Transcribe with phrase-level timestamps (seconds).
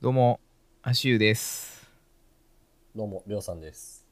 [0.00, 0.38] どうも、
[0.82, 1.90] 足湯です。
[2.94, 4.06] どうも、りょうさんです。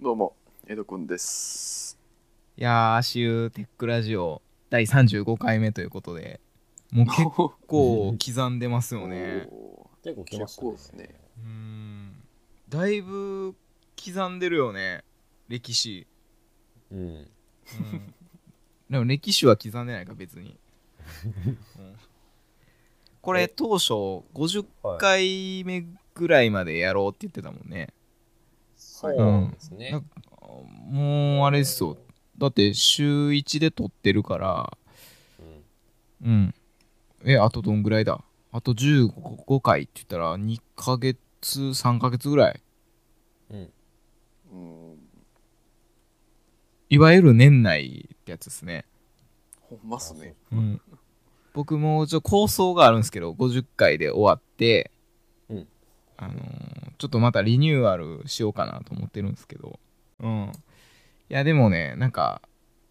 [0.00, 0.34] どうも、
[0.66, 1.98] 江戸くんです。
[2.56, 6.40] いやー、足湯テックラジオ第35回目ということで、
[6.90, 9.48] もう結構刻んでますよね。
[9.52, 10.70] お結構来ましたね。
[10.70, 12.24] 結構ですねうーん。
[12.70, 13.54] だいぶ
[14.02, 15.04] 刻んでるよね、
[15.48, 16.06] 歴史。
[16.90, 16.98] うん。
[16.98, 17.28] うん、
[18.88, 20.58] でも歴史は刻んでないか、別に。
[21.78, 21.96] うん
[23.22, 23.92] これえ当初
[24.32, 24.98] 50はい。
[24.98, 27.92] 回目ぐらいまでやろうって言ってたもんね。
[28.76, 29.90] そうなんですね。
[29.90, 30.04] なん
[30.90, 31.98] もうあれですよ。
[32.38, 34.78] だって週1で撮ってるから、
[36.22, 36.54] うんうん。
[37.26, 38.24] え、あとどんぐらいだ？
[38.52, 42.60] あと15回って言ったら2ヶ月、3ヶ月ぐらい。
[43.50, 43.72] うん。
[44.52, 44.98] うん、
[46.88, 48.84] いわゆる年内ってやつですね。
[49.60, 50.34] ほんまっすね。
[50.52, 50.80] うん。
[51.52, 54.90] 僕もちょ構想があるんですけど、50回で終わって、
[55.48, 55.68] うん
[56.16, 59.80] あのーちょっとまたリニューアルしようかなと思ってるんですけど、
[60.20, 60.52] うん。
[61.30, 62.42] いや、でもね、なんか、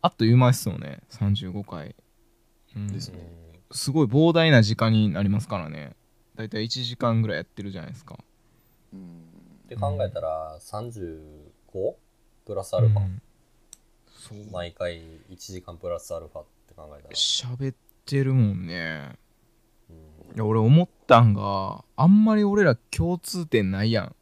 [0.02, 1.96] あっという間ですよね、35回。
[2.76, 3.20] うん、ですね
[3.72, 5.96] すごい膨大な時間になりますからね。
[6.36, 8.18] だいたい1時間ぐらいやってるじゃないですか。
[8.94, 9.00] うん
[9.66, 10.58] って考えたら、
[11.74, 11.96] 35?
[12.46, 13.02] プラスアルファ。
[13.02, 13.22] うん
[14.08, 14.38] そう。
[14.52, 17.16] 毎回1時間プラスアルファって考えたら。
[17.16, 17.76] 喋っ
[18.06, 19.18] てるもんね。
[19.90, 24.16] うんいや、俺思ったんが、あんまり俺ら共通点ないやん。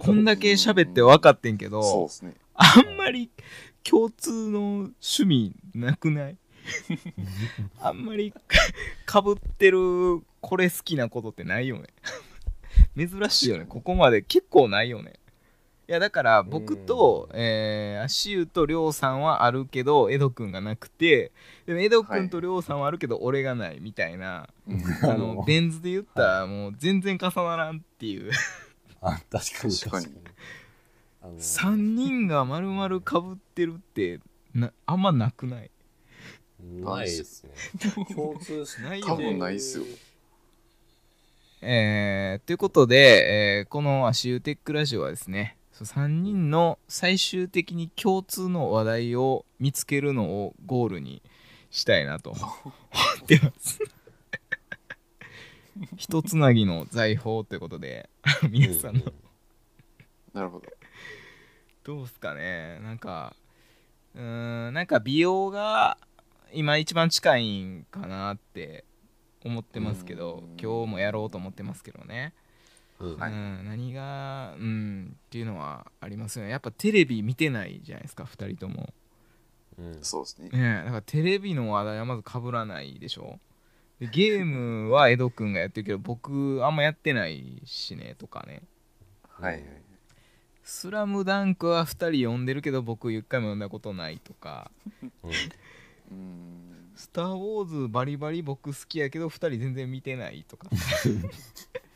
[0.00, 2.34] こんだけ喋って分かってんけど、そうですね。
[2.54, 3.30] あんまり
[3.82, 6.36] 共通の趣味なくない？
[7.80, 8.34] あんまり
[9.06, 9.78] かぶってる
[10.40, 11.86] これ好きなことってないよね
[12.96, 15.17] 珍しいよねここまで結構ないよね
[15.88, 21.32] いやだから僕と、えー、足湯とりょうさんはあるけどエドくんがなくて
[21.64, 24.48] でもエドくんとりょうさんはあるけど俺がないみたいな、
[25.02, 28.30] あの ベン図で言ったらもう全然重ならんっていう。
[29.00, 30.06] あ、確かに確かに。
[31.22, 34.20] あの3人が丸々かぶってるって
[34.54, 35.70] なあんまなくない？
[36.62, 37.50] ないですね。
[38.14, 39.84] 共通しないよ多ね分ないっすよ。
[41.60, 42.96] えー、ということで、
[43.58, 51.22] えーこの足湯テックラジオはですね、3人の最終的に共通の話題を見つけるのをゴールに
[51.70, 52.40] したいなと思
[53.22, 53.80] ってます。
[55.96, 58.08] 一つなぎの財宝ということで、
[58.50, 59.02] 皆さんの、
[60.32, 60.66] なるほど。
[61.84, 63.34] どうすかね、なんか、
[64.14, 65.98] うーん、なんか美容が
[66.52, 68.84] 今一番近いんかなって
[69.44, 72.34] 思ってますけどうん、今日もやろうと思ってますけどね。
[73.00, 76.50] うんはいうん、何が、うん、っていうのはありますよね。
[76.50, 78.92] やっぱテレビ見てないじゃないですか、2人とも。
[79.78, 80.48] うんそうですね。
[80.48, 83.38] ねえだからテレビの話題はまず被らないでしょ。
[84.00, 88.62] でゲームは江戸くんがやってるけど、僕あんまやってないしね、とかね。
[89.28, 89.64] はいはい。
[90.64, 94.70] スラムダンクは2人読んでるけど、僕一回も読んだことないとか。
[95.22, 95.30] うん
[96.10, 96.90] うん。
[96.94, 100.68] スター・ウォーズバリバリ僕好きやけど、2人全然見てないとか。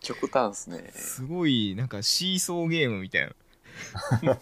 [0.00, 0.90] 極端っすね。
[0.94, 3.28] すごい、なんかシーソーゲームみたい
[4.22, 4.38] な。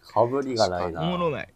[0.00, 1.02] かぶりがないな。
[1.02, 1.48] おもろない。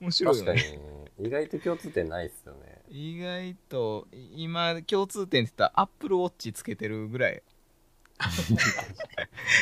[0.00, 0.80] 面白いよ確かね。
[1.18, 2.82] に、意外と共通点ないっすよね。
[2.88, 7.42] 意外と今共通点って言ったらアップルウォッチつけてるぐらい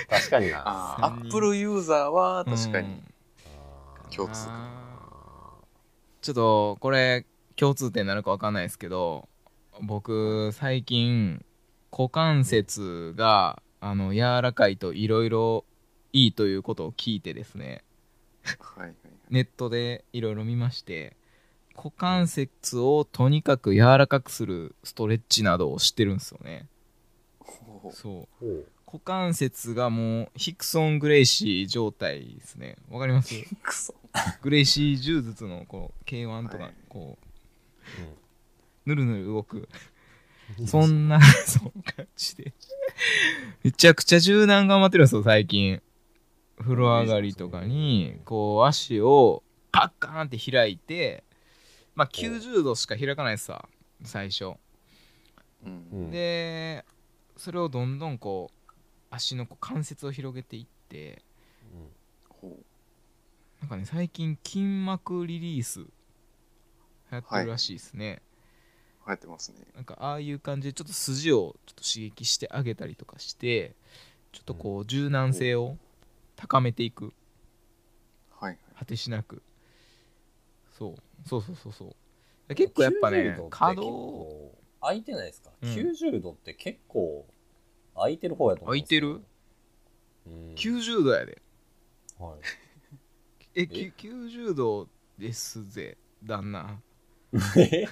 [0.08, 0.62] 確かにな。
[0.66, 3.02] アップルユーザーは確かに
[4.14, 5.64] 共通あー
[6.20, 7.24] ちょっとこれ
[7.56, 9.28] 共通点なのかわかんないですけど
[9.80, 11.44] 僕最近
[11.92, 15.64] 股関節があの柔らかいといろいろ
[16.12, 17.84] いいということを聞いてですね。
[18.42, 18.94] はいはい。
[19.30, 21.16] ネットでいろいろ見まして
[21.76, 26.66] 股関節をとにかく柔らかくするストレッチなどをしてるんですよね。
[27.92, 28.46] そう。
[28.86, 32.76] 股関節がもうヒクソン・グレイシー状態ですね。
[32.90, 33.34] わかります？
[33.62, 33.94] くそ。
[34.42, 36.72] グレイシー柔術のこう K1 とかはい。
[36.88, 37.18] こ
[37.98, 38.04] うん。
[38.04, 38.16] う
[38.84, 39.68] ぬるぬる動く
[40.66, 42.52] そんな そんな感じで。
[43.64, 45.82] めちゃくちゃ柔軟頑張ってるんですよ最近。
[46.58, 49.42] 風呂上がりとかにこう足を
[49.72, 51.24] パッカーンって開いて
[51.94, 53.68] まあ90度しか開かないさ
[54.04, 54.52] 最初。
[55.64, 55.88] うん。
[55.92, 56.84] うんで
[57.36, 58.72] それをどんどんこう
[59.10, 61.22] 足のこう関節を広げていって
[62.28, 62.56] ほ
[63.60, 65.88] なんかね最近筋膜リリース流
[67.10, 68.31] 行ってるらしいですね、う。
[68.31, 68.31] 流
[69.04, 69.58] 行ってますね。
[69.74, 73.74] なんかああいう感じでちょっと筋をちょっと刺激してあげたりとかして
[74.32, 75.76] ちょっとこう柔軟性を
[76.36, 77.12] 高めていく。
[78.30, 79.42] はい果てしなく。
[80.78, 81.28] そう。
[81.28, 81.96] そうそうそうそ
[82.48, 82.54] う。
[82.54, 87.26] 結構やっぱね90度って可結動構空いてないですか、うん ?90 度って結構
[87.94, 88.84] 空いてる方やと思う空い
[90.26, 90.54] うん。
[90.54, 91.40] 90度やで。
[92.18, 92.40] はい。
[93.54, 94.88] えき90度
[95.18, 96.80] ですぜ旦那。
[97.56, 97.86] え？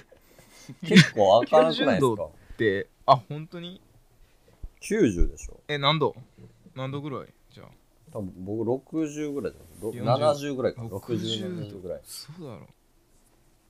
[0.83, 3.81] 結構明るくないです90かであ本当に
[4.81, 5.59] ?90 でしょ。
[5.67, 6.15] え何度？
[6.75, 7.27] 何度ぐらい？
[7.51, 7.67] じゃあ。
[8.11, 12.01] 多分僕60ぐらいじゃない40 70ぐらいか60 60、度70ぐらい。
[12.03, 12.67] そうだろ。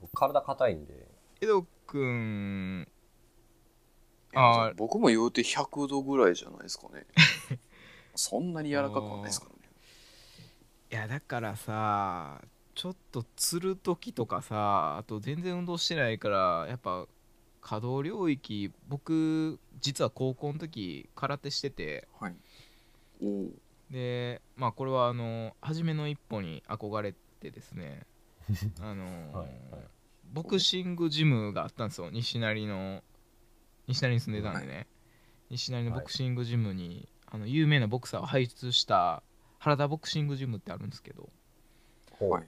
[0.01, 1.07] 僕体硬いんで。
[1.42, 2.88] 江戸くん
[4.33, 4.75] あー。
[4.75, 7.06] 僕も言うて100度ぐらいじゃないですかね。
[8.15, 9.57] そんなに柔らかくはないですからね。
[10.92, 12.42] いやだからさ
[12.81, 17.06] ちょっと釣る時とかさあと全然運動してないからやっぱ
[17.62, 22.07] 可動領域僕実は高校の時空手してて。
[22.19, 22.36] はい。
[23.22, 23.50] おお
[23.92, 28.01] でまあこれはあの初めの一歩に憧れてですね。
[28.81, 29.88] あのーはいはい。
[30.33, 32.10] ボクシングジムがあったんですよ。
[32.10, 33.04] 西成の
[33.86, 34.88] 西成に住んでたんでね、
[35.51, 39.22] 西成のボクシングジムに、あの有名なボクサーを輩出した
[39.60, 41.30] 原田ボクシングジムってあるんですけど。
[42.19, 42.48] はい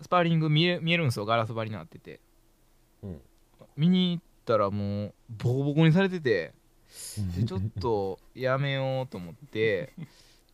[0.00, 1.26] スパーリング見え見えるんですよ。
[1.26, 2.20] ガラス張りになってて。
[3.02, 3.20] うん。
[3.76, 6.54] 見に行ったらもうボコボコにされてて。
[7.36, 9.92] で ちょっとやめようと思って。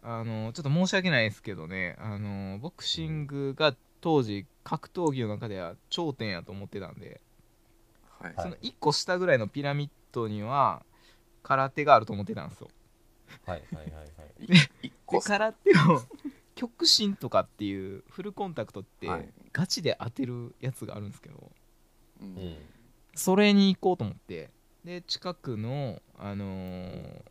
[0.02, 1.96] あのちょっと申し訳ないですけどね。
[1.98, 7.20] あのボクシングが当時格闘技の中では頂点やと思ってたんで、
[8.20, 8.34] はい。
[8.34, 10.84] はいその1個下ぐらいのピラミッドには
[11.42, 12.68] 空手があると思ってたんですよ。
[13.46, 14.08] はいはいはいはい。
[14.82, 16.02] 一で個空手を？
[16.56, 19.28] 極真とかっていうフルコンタクトってはい。
[19.52, 21.50] ガチで当てるやつがあるんですけど
[23.14, 24.50] それに行こうと思って
[24.84, 27.22] で近くの、あのー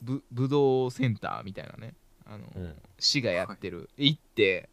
[0.00, 1.94] ぶ武道センターみたいなね、
[2.24, 2.74] あのーうん。
[3.00, 4.68] 市がやってる、行って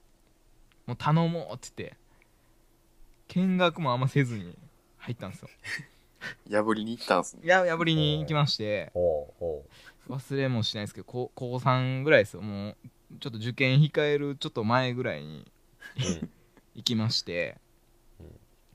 [0.85, 1.97] もう頼もうって言って
[3.27, 4.55] 見学もあんませずに
[4.97, 5.49] 入ったんですよ。
[6.63, 7.41] 破りに行ったんすね。
[7.43, 8.91] いや破りに行きまして
[10.09, 12.41] 忘れもしないですけど高高3ぐらいですよ。
[12.41, 12.77] もう
[13.19, 15.51] ちょっと受験控えるちょっと前ぐらいに
[15.97, 16.29] う、うん、
[16.75, 17.57] 行きまして、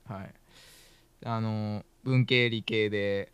[0.07, 0.33] はい。
[1.23, 3.31] あの文系理系で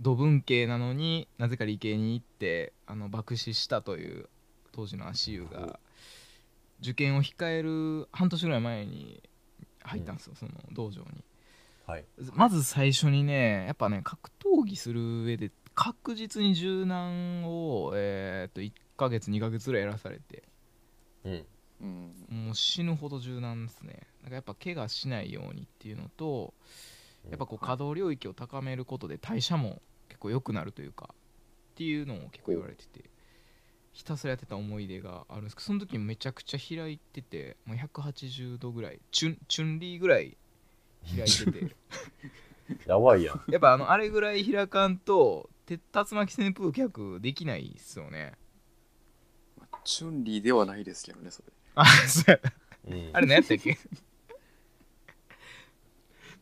[0.00, 4.28] 土文系なのになぜか理系に行ってあの爆死したという
[4.72, 5.78] 当時の足湯が
[6.80, 9.22] 受験を控える半年ぐらい前に
[9.82, 11.24] 入ったんですよ、その道場に。
[11.86, 12.04] はい。
[12.34, 20.42] まず最初にねやっぱね格闘技する上で確実に柔軟をえーっと1ヶ月2ヶ月ぐらいやらされて。
[21.24, 21.46] うん。
[21.82, 22.46] うん。
[22.46, 24.06] もう死ぬほど柔軟ですね。
[24.22, 26.54] なんかやっぱ怪我しないようにっていうのと
[27.30, 33.10] やっぱこう可動領域を高めることで代謝も結構良くなるというかっていうのを結構言われてて
[33.92, 40.36] ひたすらやってた思い出があるんですけどその時めちゃくちゃ開いててもう180度ぐらいチュンチュンリーぐらい
[41.14, 41.76] 開いてて。
[42.84, 43.44] やばいやん。
[43.48, 45.80] やっぱあのあれぐらい開かんとて竜
[46.16, 48.32] 巻旋風脚できないっすよね。
[49.58, 51.52] まあチュンリーではないですけどねそれ。
[51.74, 52.40] あそうや。
[52.88, 53.10] うん。
[53.12, 53.76] あれ何やったっけ？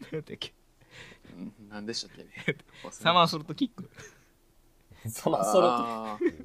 [0.00, 0.52] 何やったっけ？
[1.36, 2.30] うん何でしたっけね？
[2.90, 3.90] サマーソルトキック。
[5.08, 6.44] そらそれとあー。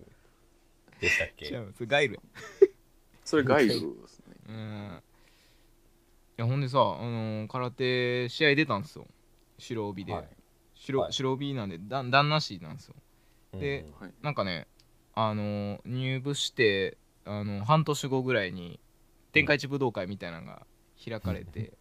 [1.01, 1.45] でしたっけ？
[1.47, 2.15] 違うそれガイル。
[2.15, 2.21] や
[3.23, 4.35] それガイルですね。
[4.47, 5.03] うん。
[6.37, 9.05] いやほんでさ、あのー空手試合出たんですよ。
[9.57, 10.27] 白帯で、はい
[10.79, 11.13] 白はい。
[11.13, 12.95] 白帯なんでだ旦那しなんですよ。
[13.53, 13.93] でうん。
[14.01, 14.13] はい。
[14.21, 14.67] なんかね
[15.13, 18.79] あのー入部してあの半年後ぐらいに
[19.31, 20.65] 天下一武道会みたいなのが
[21.03, 21.73] 開かれて、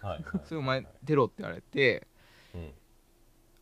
[0.00, 2.06] はいはいそれお前出ろって言われて
[2.54, 2.70] うん。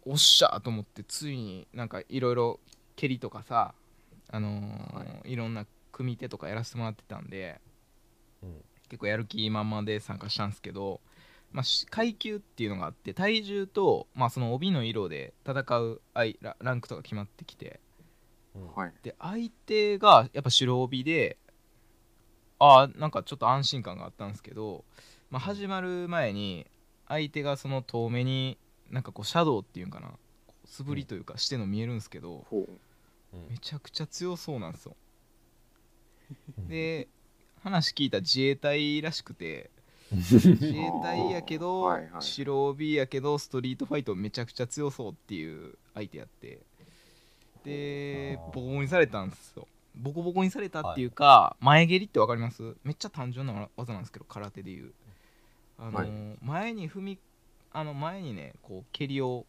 [0.07, 2.61] おっしゃーと思ってついになんかいろいろ
[2.97, 3.75] 蹴りとかさ
[4.31, 7.61] あのーい、ろんな組手とかやらせてもらってたんで
[8.43, 8.65] うん。
[8.89, 11.01] 結構やる気満々で参加したんですけど、
[11.55, 17.81] まあ、し階級っていうのがあって体重と、まあ、その帯の色で戦う愛ラランクとか決まってきて。
[19.03, 21.39] で相手がやっぱ白帯で
[22.61, 24.85] ああなんかちょっと安心感があったんですけど、
[25.29, 26.69] まあ、始まる前に
[27.09, 28.57] 相手がその遠目に
[28.91, 30.07] なんかこうシャドウっていうんかな
[30.47, 32.69] こう素振りというかしてんの見えるんですけどほ
[33.33, 33.37] う。
[33.37, 33.49] うん。
[33.51, 34.97] めちゃくちゃ強そうなんですよ。
[36.69, 37.09] で
[37.63, 39.71] 話聞いた自衛隊らしくて
[40.15, 42.23] 自衛隊やけど、はいはい。
[42.23, 46.61] 白帯やけどストリートファイトめちゃくちゃ強そうっていう相手やって。
[47.65, 49.67] でボコボコにされたんですよ。
[49.97, 52.75] ボコボコにされたっていうか、前蹴りって分かります？
[52.85, 54.93] めっちゃ単純な技なんですけど空手でいう。
[55.79, 56.39] あのーはい。
[56.43, 57.19] 前に踏み
[57.73, 59.47] あの前にねこう蹴りを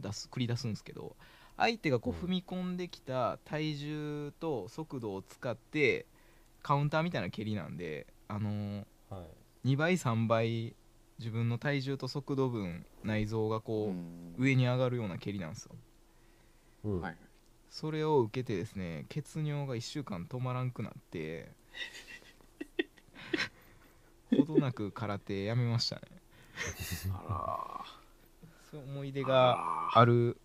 [0.00, 1.16] 出す繰り出すんですけど
[1.56, 2.28] 相手がこううん。
[2.28, 6.06] 踏み込んできた体重と速度を使って
[6.62, 9.24] カウンターみたいな蹴りなんであのーはい。
[9.64, 10.74] 2倍3倍
[11.18, 14.34] 自分の体重と速度分内臓がこう、うん。
[14.36, 15.76] 上に上がるような蹴りなんですよ。
[16.84, 17.00] うん。
[17.00, 17.16] はい
[17.70, 21.50] それを受けてですね血尿が1週間止まらんくなって
[24.30, 26.02] ほどなく空手やめましたね。
[27.10, 27.84] あ
[28.70, 29.52] そういう思い出らが
[29.94, 30.40] あある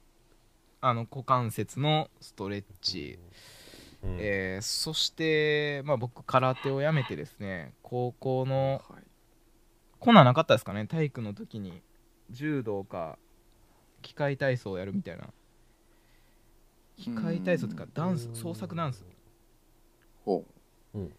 [0.82, 3.20] あの股関節のストレッチ、
[4.02, 4.18] うん。
[4.20, 9.09] えーそして、まあ、僕空手をやめてですね高校のはい
[10.00, 10.86] こんなんなかったですかね？
[10.88, 11.82] 体育の時に。
[12.32, 13.18] 柔道か
[14.04, 15.30] 機械体操をやるみたいな。
[16.96, 19.04] 機械体操っていうかダンス創作ダンス。
[20.26, 20.46] ほ
[20.94, 21.00] う。
[21.00, 21.14] ん。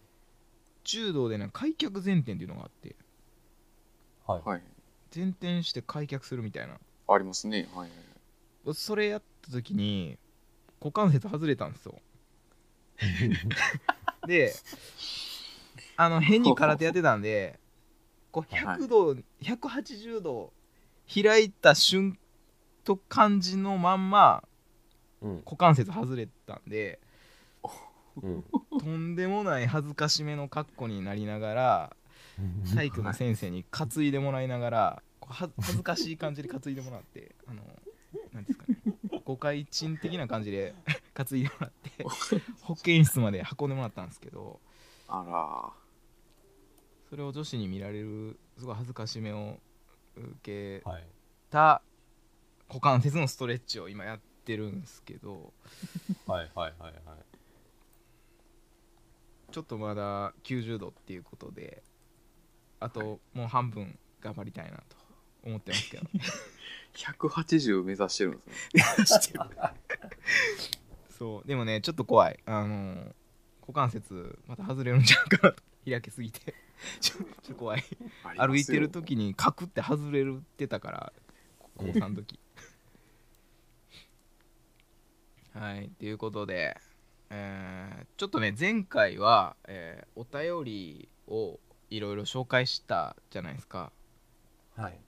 [0.84, 2.96] 柔道でね開脚前転っていうのがあって。
[4.26, 4.40] はい。
[4.40, 4.62] うはい。
[5.14, 6.78] 前転して開脚するみたいな。
[7.08, 7.68] ありますね。
[7.74, 7.88] はい
[8.66, 8.74] はい。
[8.74, 10.18] それやった時に
[10.80, 12.00] 股関節外れたんですよ。
[14.26, 14.54] で
[15.96, 17.59] あの変に空手やってたんで
[18.32, 18.78] こうはい。
[18.78, 20.52] 100度、180度
[21.12, 22.18] 開いた瞬
[22.84, 24.44] と感じのまんま
[25.20, 25.36] うん。
[25.44, 26.98] 股関節外れたんで
[28.22, 28.44] うん。
[28.78, 31.96] とんでもない恥ずかしめの格好になりながら
[32.74, 37.62] 体育の先生に担いでもらいながら恥ずかしい感じで担いでもらって あの
[38.32, 38.76] なんですかね。
[39.24, 40.74] 誤解賃的な感じで
[41.14, 42.04] 担いでもらって
[42.62, 44.60] 保健室まで運んでもらったんですけど。
[45.08, 45.72] あ
[47.10, 49.58] それを女子に見られるすごい恥ずかしめを
[50.16, 51.06] 受けはい。
[51.50, 51.82] た
[52.68, 55.52] 股関節のストレッチを今やってるんですけど
[56.28, 56.92] はいはいはいはい。
[59.50, 61.82] ちょっとまだ90度っていうことで
[62.78, 64.96] あともう半分頑張りたいなと
[65.44, 66.04] 思ってますけど。
[66.04, 66.08] あ
[66.94, 68.40] 180目指してるんで
[69.06, 69.40] すね。
[71.18, 71.48] そう。
[71.48, 72.38] でもねちょっと怖い。
[72.46, 73.14] あの
[73.62, 75.62] 股関節また外れるんちゃうかなと。
[75.84, 76.54] 開けすぎて
[77.00, 77.84] ちょっと怖い。
[78.36, 81.12] 歩いてる時にカクって外れるってたから
[81.76, 82.38] 高3の時。
[85.52, 86.80] はいということで、
[87.30, 91.58] えーちょっとね前回は、えーお便りを
[91.90, 93.92] いろいろ紹介したじゃないですか。
[94.76, 94.98] はい。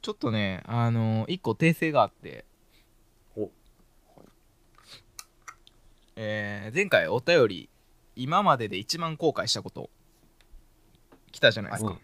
[0.00, 2.44] ちょっとねあの一個訂正があって。
[3.36, 3.50] お。
[6.16, 7.70] えー前回お便り
[8.16, 9.90] 今までで一番後悔したこと
[11.30, 11.96] 来たじゃないですか、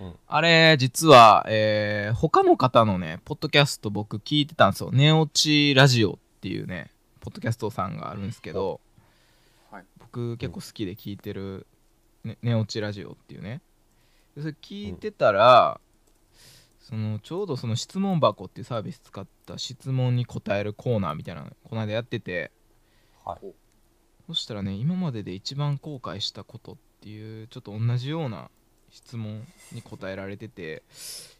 [0.00, 0.06] うん。
[0.06, 0.14] うん。
[0.26, 4.90] あれ実は、えー他の方のねポッドキャスト僕聞いてたんですよ。
[4.92, 8.80] 寝落ちラジオっていうねポッドキャストさんがあるんですけど、
[9.70, 9.84] はい。
[9.98, 11.66] 僕結構好きで聞いてる、
[12.24, 13.60] ね、寝落ちラジオっていうね。
[14.34, 15.80] でそれ聞いてたら、
[16.80, 22.50] そのちょうどその質問箱っていうサービス使った質問に答えるコーナーみたいなのこの間やってて。
[23.24, 23.54] はい。
[24.26, 28.50] そしたらね今までで一番後悔したことっていうちょっと同じような
[28.90, 30.82] 質問に答えられてて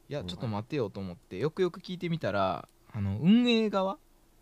[0.08, 3.98] いやちょっと待てよと思ってよくよく聞いてみたらあの運営側？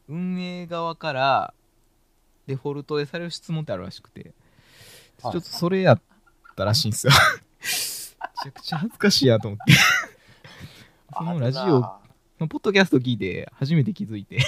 [0.08, 1.54] 運営側から
[2.46, 4.32] デフォルトでされる質問ってあるらしくて
[5.18, 6.00] ちょはいっとそれやっ
[6.56, 7.12] たらしいんですよ。
[7.12, 7.66] め
[8.44, 9.72] ちゃくちゃ恥ずかしいやと思って。
[11.16, 12.00] そのラジオあ
[12.38, 14.38] ポッドキャスト聞いて初めて気づいて。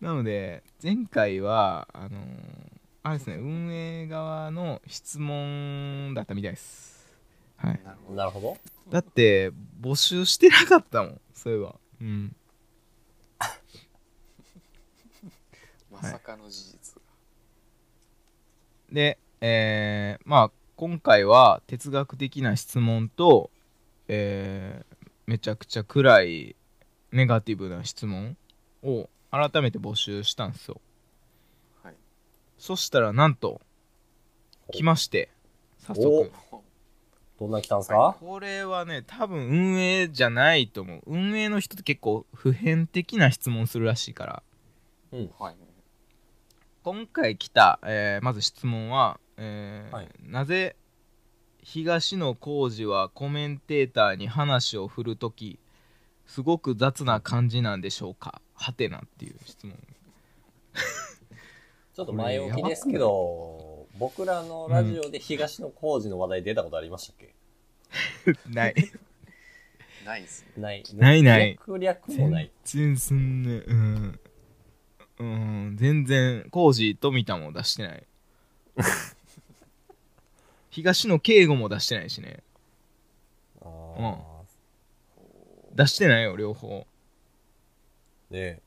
[0.00, 7.00] なので前回はあのーあれですね運営側の質問だったみたいです。
[7.56, 7.80] はい。
[7.82, 8.16] ーなるほど。
[8.16, 8.56] なるほど。
[8.90, 11.76] だって募集してなかったもんそういえば。
[12.00, 12.36] うん。
[15.90, 17.00] まさかの事実。
[18.92, 23.50] でえーまあ今回は哲学的な質問と
[24.08, 26.56] えーめちゃくちゃ暗い
[27.12, 28.36] ネガティブな質問
[28.82, 30.74] を改めて募集したんですよ。
[30.74, 30.89] はい
[32.60, 33.62] そしたらなんと
[34.70, 35.30] 来まして。
[35.78, 36.30] 早速。
[37.38, 38.18] どんな来たんすか？
[38.20, 41.02] これはね多分運営じゃないと思う。
[41.06, 44.42] 運営の人って結構普遍的な質問するらしいから。
[45.12, 45.30] うん。
[45.38, 45.56] はい。
[46.82, 50.10] 今回来た、えーまず質問は、えーはい。
[50.22, 50.76] なぜ
[51.62, 55.58] 東野幸治はコメンテーターに話を振るとき
[56.26, 58.42] すごく雑な感じなんでしょうか？
[58.54, 59.74] はてなっていう質問
[62.00, 67.34] ちょっと前置きですけど、僕らのラジオで東野幸治の話題出たことありましたっけ、
[68.48, 68.74] ない
[70.06, 70.82] ないですねない。
[70.94, 72.50] ないない略略もない。
[72.64, 74.20] 全然すんねうん
[75.18, 78.06] うん全然浩二富田も出してない
[80.70, 82.42] 東野圭吾も出してないしね
[83.60, 84.16] あー
[85.74, 86.86] 出してないよ両方
[88.30, 88.62] ね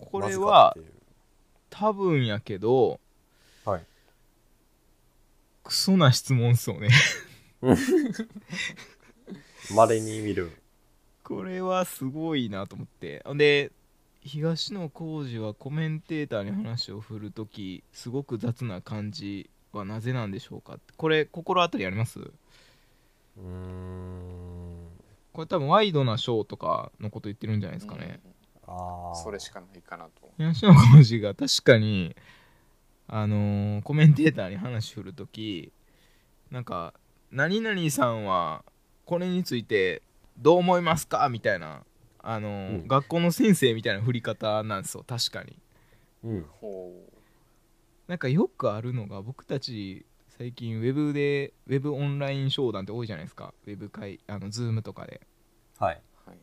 [0.00, 0.76] これは
[1.76, 3.00] 多分やけど
[3.64, 3.82] はい。
[5.64, 6.88] クソな質問っすよね
[9.74, 10.52] 稀に見る。
[11.24, 13.72] これはすごいなと思ってで
[14.20, 22.20] 東野幸治はコメンテーターに話を振るときすごく雑な感じはなぜなんでしょうかこれ心当たりあります？
[22.20, 24.74] うーん。
[25.32, 28.33] これ多分ワイドナショーとかのこと言ってるんじゃないですかね、ああ。
[29.14, 30.30] それしかないかなと。
[30.38, 32.14] 東野幸治が確かに
[33.06, 35.72] あのーコメンテーターに話振るとき
[36.50, 36.94] なんか
[37.30, 38.64] 「何々さんは
[39.04, 40.02] これについて
[40.38, 41.84] どう思いますか?」みたいな
[42.20, 42.88] あのーうん。
[42.88, 45.58] 学校の先生みたいな振り方なんですよ確かに。
[46.24, 46.42] うん。
[46.60, 46.92] ほ
[48.08, 53.54] なんかよくあるのが僕たち最近ウェブでウェブオンライン商談って多いじゃないですか。
[53.66, 55.20] ウェブ会あのズームとかで。
[55.78, 56.02] はい。
[56.26, 56.38] うはい。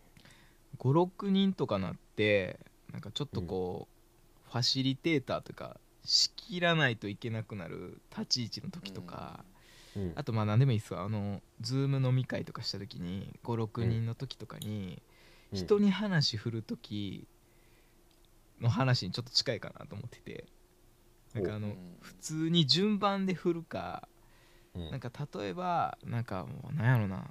[0.78, 2.00] 56人とかなって
[2.92, 3.88] なんかちょっとこ
[4.48, 9.46] う、ファシリテーターとか仕切らないといけなくなる立ち位置の時とか、
[9.96, 10.14] うん。
[10.16, 11.04] あとまあ何でもいいっすわ。
[11.04, 15.02] あのズーム飲み会とかした時に56人の時とかに、
[15.54, 17.28] 人に話振る時
[18.62, 20.46] の話にちょっと近いかなと思ってて
[21.34, 24.08] なんかあのうん普通に順番で振るか
[24.76, 24.92] うん。
[24.92, 27.26] なんか例えばなんかもうなんやろな、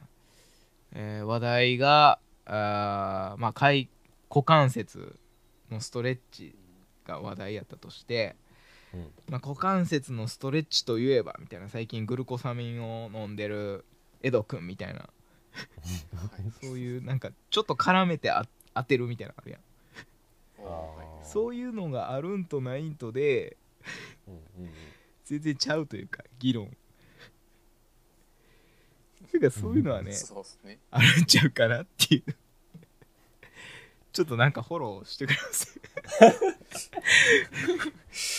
[0.92, 3.88] えー話題があーまあ会
[4.30, 5.16] 股関節
[5.70, 6.54] のストレッチ
[7.04, 8.36] が話題やったとして、
[8.94, 9.00] うん。
[9.28, 13.84] まあ、股関節のストレッチといえばみたいな最近グルコサミンを飲んでる
[14.22, 15.10] エド君みたいな。
[16.62, 19.60] そういうなんかちょっと絡めてあ当てるみたいなのあるやん。
[21.24, 23.56] そういうのがあるんとないんとで
[25.24, 26.76] 全然ちゃうというか議論。
[29.30, 30.12] ていうかそういうのはね。
[30.90, 32.36] あるんちゃうかなっていう
[34.12, 35.80] ちょっとなんかフォローしてくれます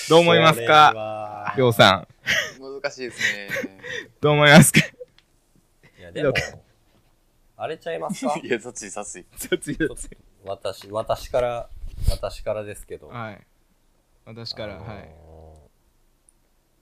[0.10, 0.94] どう思いますか？
[0.94, 2.06] かりょうさ
[2.60, 2.62] ん。
[2.82, 3.50] 難しいですね。
[4.19, 4.80] どう思いますか？
[4.80, 6.34] いや、でも、
[7.58, 8.38] あれちゃいますか？
[8.43, 10.10] いや雑い雑い雑い雑い
[10.43, 11.69] 私、私から、
[12.10, 13.08] 私からですけど。
[13.08, 13.41] はい。
[14.26, 15.10] 私から、あのーはい。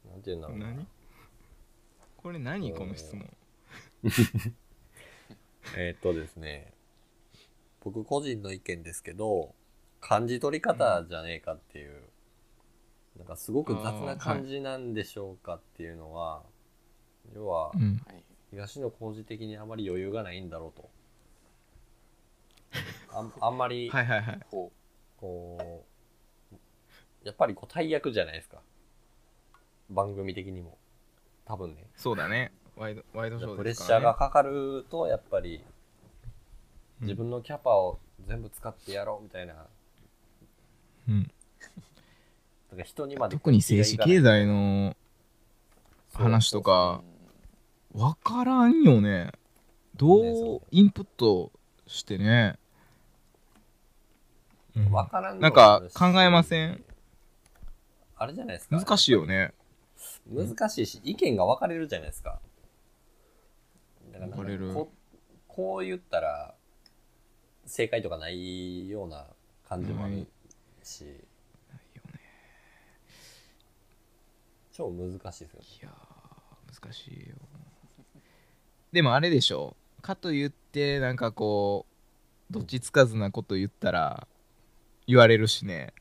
[0.10, 0.66] なんていうんだろうな。
[0.68, 0.88] 何？
[2.18, 2.74] これ何？
[2.74, 3.30] この質問。
[5.78, 6.74] えーっとですね、
[7.82, 9.56] 僕個人の意見ですけど、
[10.02, 12.04] 漢字取り方じゃねえかっていう、
[13.18, 16.44] なんかすごく雑な漢字なんでしょうかっていうのは、
[17.34, 20.90] 要はう、んはい東野幸治的にあまり余裕がないんだろうと。
[23.14, 24.72] あんあんまり、はいはいはいほ
[25.18, 25.86] こ
[26.52, 26.56] う、
[27.24, 28.62] やっぱりこう大役じゃないですか。
[29.90, 30.80] 番組的にも。
[31.46, 31.88] 多分ね。
[31.96, 35.64] そうだねワイドワイドショプレッシャーがかかると、やっぱり、うん
[37.02, 39.54] 自分のキャパを全部使ってやろうみたいな。
[39.54, 39.66] だ
[41.08, 41.32] うん、か
[42.78, 44.96] ら人にまで特に政治経済の
[46.14, 47.02] 話とうか
[47.94, 48.66] 分から。
[48.66, 49.32] んよね。
[49.96, 51.52] どうインプット
[51.88, 52.58] してね、
[54.76, 54.92] うん。
[54.92, 56.84] わからんのなんか考えません？
[58.16, 58.78] あれじゃないですか。
[58.78, 59.54] 難しいよね。
[60.32, 62.40] 難しいし、意見が分かれるじゃないですか。
[64.14, 64.32] だから
[65.48, 66.56] こう言ったら、
[67.70, 69.28] 正解とかないような
[69.68, 70.28] 感じもある
[70.84, 71.14] し、ない
[71.96, 72.20] よね。
[74.74, 75.62] 超難しいですよ。
[75.82, 77.36] いやー難しいよ。
[78.92, 79.78] でもあれでしょ。
[80.02, 81.86] かと言ってなんかこ
[82.50, 84.28] うどっちつかずなこと言ったら
[85.06, 85.94] 言われるしね。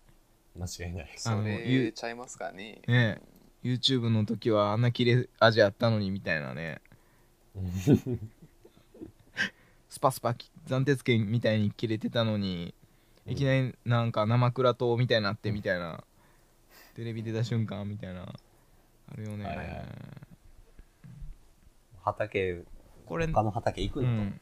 [0.57, 1.11] 間違いない。
[1.27, 2.81] あのそれちゃいますかね。
[2.89, 3.21] ね。
[3.63, 6.81] YouTube の時はあんな切れ味あったのにみたいなね
[9.89, 12.75] スパスパき暫定券みたいに切れてたのに
[13.27, 16.03] いきなりなんか生クラ糖みたいになってみたいな。
[16.99, 18.23] テレビ出た瞬間みたいな。
[18.23, 18.27] あ
[19.17, 19.67] るよね、はいはい。
[22.03, 22.65] 畑、
[23.07, 24.41] これ他の畑行くのと、うん。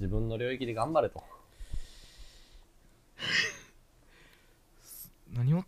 [0.00, 1.22] 自分の領域で頑張れと。
[5.32, 5.62] 何を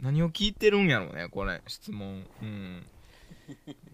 [0.00, 2.26] 何を聞いてるんやろうねこれ質問。
[2.42, 2.84] うん。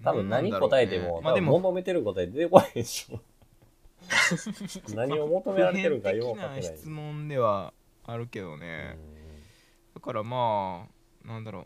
[0.03, 3.21] 多分何答えても、まあでも多分求めてる答え出てこないでしょ。
[4.95, 6.77] 何を求められてるかよう分かってない。
[6.79, 7.73] 質問では
[8.05, 8.99] あるけどね、
[9.95, 10.87] だからま
[11.25, 11.65] あなんだろう、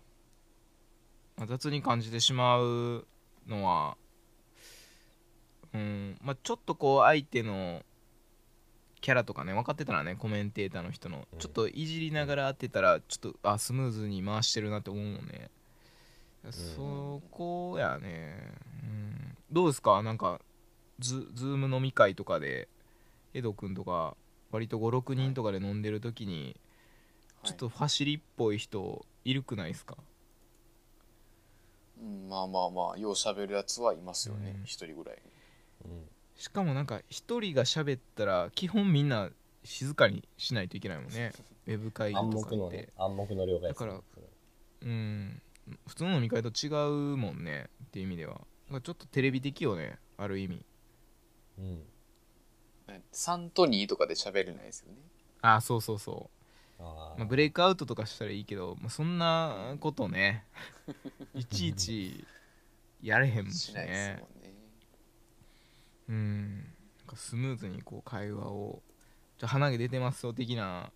[1.36, 3.06] まあ雑に感じてしまう
[3.46, 3.96] のは
[5.72, 7.82] うんまあちょっとこう相手の
[9.00, 11.38] キャラとかね分かってたらねコメンテーターの人の、うん。
[11.38, 15.50] ちょっといじりながら当てたらちょっとあスムーズに回してるなって思うもんね、
[16.50, 18.52] そこやね、
[18.82, 20.02] うん、どうですか？
[20.02, 20.40] なんか
[20.98, 22.68] ズズーム飲み会とかで
[23.34, 24.16] エド君とか
[24.50, 26.56] 割と56人とかで飲んでる時に
[27.42, 30.14] ちょっとファシリっぽい人いるくないですか、うん
[32.28, 34.64] まあまあまあよう喋るやつはいますよねうん。
[34.64, 35.18] 一、人ぐらい。
[35.84, 36.02] うん。
[36.36, 39.30] しかもなんか一人が喋ったら基本みんな
[39.62, 41.32] 静かにしないといけないもんね。
[41.66, 44.00] ウェブ会議暗とかって、黙のね暗黙の了解だから
[44.82, 45.42] うん。
[45.86, 46.68] 普通の飲み会と違
[47.12, 48.34] うもんねっていう意味では。
[48.34, 50.62] だからちょっとテレビ的よねある意味
[51.58, 51.82] うん。
[53.12, 54.98] 3と2とかで喋れないですよね
[55.40, 56.30] あそうそうそ
[56.78, 56.82] う。
[56.82, 57.18] あー。
[57.18, 60.44] まあ、ブレイクアウトとかしたらいいけど、まあ、そんなことね。
[61.34, 62.26] いちいち
[63.02, 64.16] やれへんもんししないですね。
[64.20, 64.54] もんね
[66.08, 66.56] うん。
[66.98, 68.82] なんかスムーズにこう会話を
[69.38, 70.90] 「じゃあ鼻毛出てますよ」的な、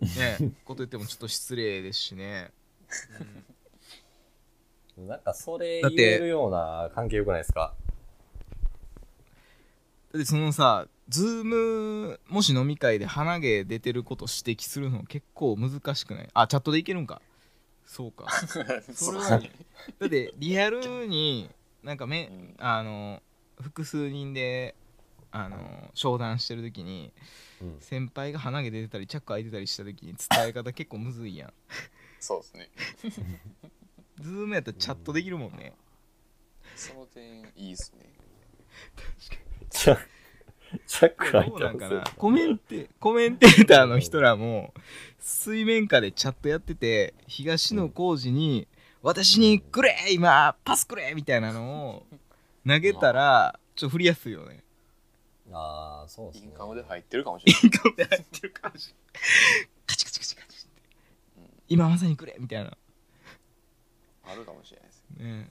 [0.00, 2.52] ね、 こと言ってもちょっと失礼ですしね、
[4.96, 7.74] なんかそれだって言えるような関係よくないですか？
[10.12, 16.28] だってそのさズームもし飲み会で鼻毛出てること指摘するの結構難しくない？
[16.34, 17.20] あチャットでいけるんか。
[17.86, 18.26] そうか。
[18.94, 21.50] それはだって リアルに
[21.82, 22.54] なんかめ、うん。
[22.58, 23.22] あの
[23.60, 24.74] 複数人で
[25.32, 27.12] あの商談してる時に
[27.60, 27.76] うん。
[27.80, 31.52] 先輩が鼻毛出てたりチャック開いてたりした時に伝え方結構むずいやん。
[32.20, 32.70] そうですね。
[34.20, 35.72] ズームやったらチャットできるもんね、
[36.76, 38.04] その点いいですね
[39.70, 39.98] チャ
[40.86, 41.88] チャック開いどうなんかな？
[41.88, 44.72] てますコメンテコメンテーターの人らも
[45.18, 48.68] 水面下でチャットやってて東野幸治に
[49.02, 52.06] 「私にくれ今パスくれ!」みたいなのを
[52.66, 54.62] 投げたらちょっと振りやすいよね。
[55.52, 56.48] ああそうですね。
[56.48, 57.62] インカムで入ってるかもしれない。
[57.64, 59.22] インカムで入ってるかもしれない。
[59.86, 60.82] カチカチカチカチって。
[61.38, 62.76] うん今まさにくれみたいな。
[64.26, 65.50] あるかもしれないですね。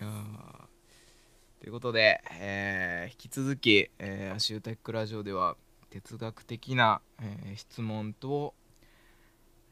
[0.00, 0.69] いやー
[1.60, 5.56] ということで、えー引き続き、えー、足湯テックラジオでは
[5.90, 8.54] 哲学的な、えー質問と、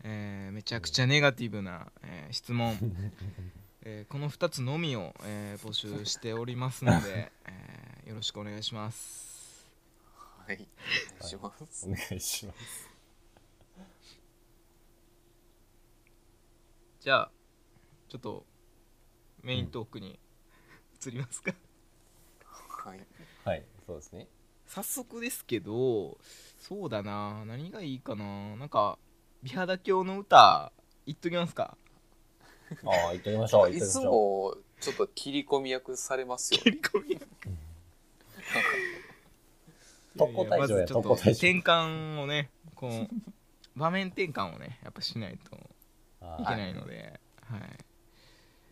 [0.05, 2.77] えーめちゃくちゃネガティブな、えー質問、
[3.83, 9.67] えーこの2つのみを、えー募集しておりますので、 えーよろしくお願いします。
[10.47, 10.69] はい
[11.15, 11.87] お願いします。
[11.89, 12.89] お願いします。
[17.01, 17.31] じゃあ
[18.09, 18.45] ちょっと
[19.43, 20.19] メイントークに
[21.07, 21.55] 移りますか、
[22.85, 23.01] はい。
[23.45, 24.27] はいそうですね。
[24.67, 26.19] 早速ですけど
[26.59, 27.45] そうだな。
[27.47, 28.57] 何がいいかな。
[28.57, 28.99] なんか
[29.43, 30.73] 美肌教の歌
[31.07, 31.77] 言っときますか？
[32.85, 37.21] ああ行ってみましょういつもちょっと切り込み役されますよ切り込みう
[40.19, 41.49] 特攻隊長やまずちょっと特攻隊長。
[41.49, 43.09] 転換をねこう
[43.75, 45.57] 場面転換をねやっぱしないと
[46.43, 47.61] いけないので、はい。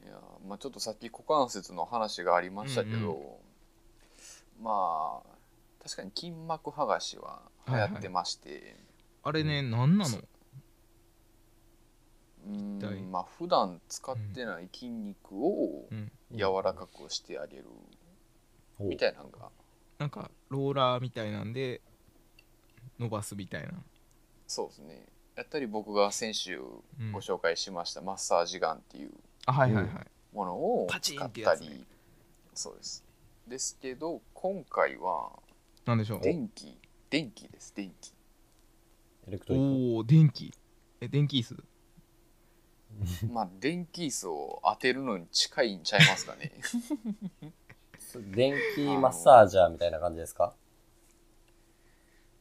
[0.04, 3.45] いやまあちょっとさっき股関節の話がありましたけど、うん
[4.60, 8.76] まあ確かに筋膜剥がしは流行ってまして、
[9.22, 10.18] あれね何なの？
[12.48, 16.10] うんまあ普段使ってない筋肉をうん。
[16.32, 17.64] 柔らかくしてあげる。
[18.80, 19.48] おみたいなのが。
[19.98, 21.80] なんかローラーみたいなんで
[22.98, 23.74] 伸ばすみたいな、
[24.48, 25.06] そうですね。
[25.36, 26.60] やったり僕が先週
[27.00, 27.12] うん。
[27.12, 29.12] ご紹介しましたマッサージガンっていう
[29.46, 29.94] あはいはいはい、
[30.34, 31.66] ものをパチン使っってやつね。
[31.68, 31.86] たり。
[32.54, 33.04] そうです
[33.46, 35.30] ですけど今回は
[35.84, 36.20] なんでしょう？
[36.20, 36.78] 電気。
[37.10, 37.72] 電気です。
[37.74, 38.12] 電気。
[39.28, 40.52] エレクトリッおお電気。
[41.00, 41.56] え電気椅子？
[43.32, 46.52] まあ電気椅子を当てるのに近いんちゃいますかね。
[48.12, 50.54] ク電気マッサージャーみたいな感じですか？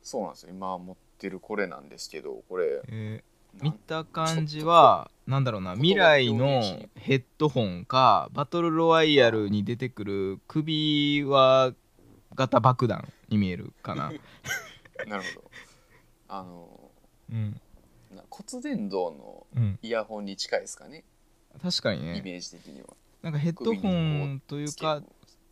[0.02, 0.50] そうなんですよ。
[0.52, 2.82] 今持ってるこれなんですけどこれ。
[2.88, 6.62] えー見た感じはなんだろうな未来の
[6.96, 11.74] ヘッドホンかバトルロワイヤルに出てくる首輪
[12.36, 14.12] 型爆弾に見えるかな。
[15.08, 15.52] なるほど。
[16.28, 16.91] あの
[17.32, 17.62] うん。
[18.12, 19.80] な骨伝導のうん。
[19.82, 21.04] イヤホンに近いですかね。
[21.62, 22.18] 確かにね。
[22.18, 22.89] イメージ的には。
[23.22, 25.02] なんかヘッドホンというか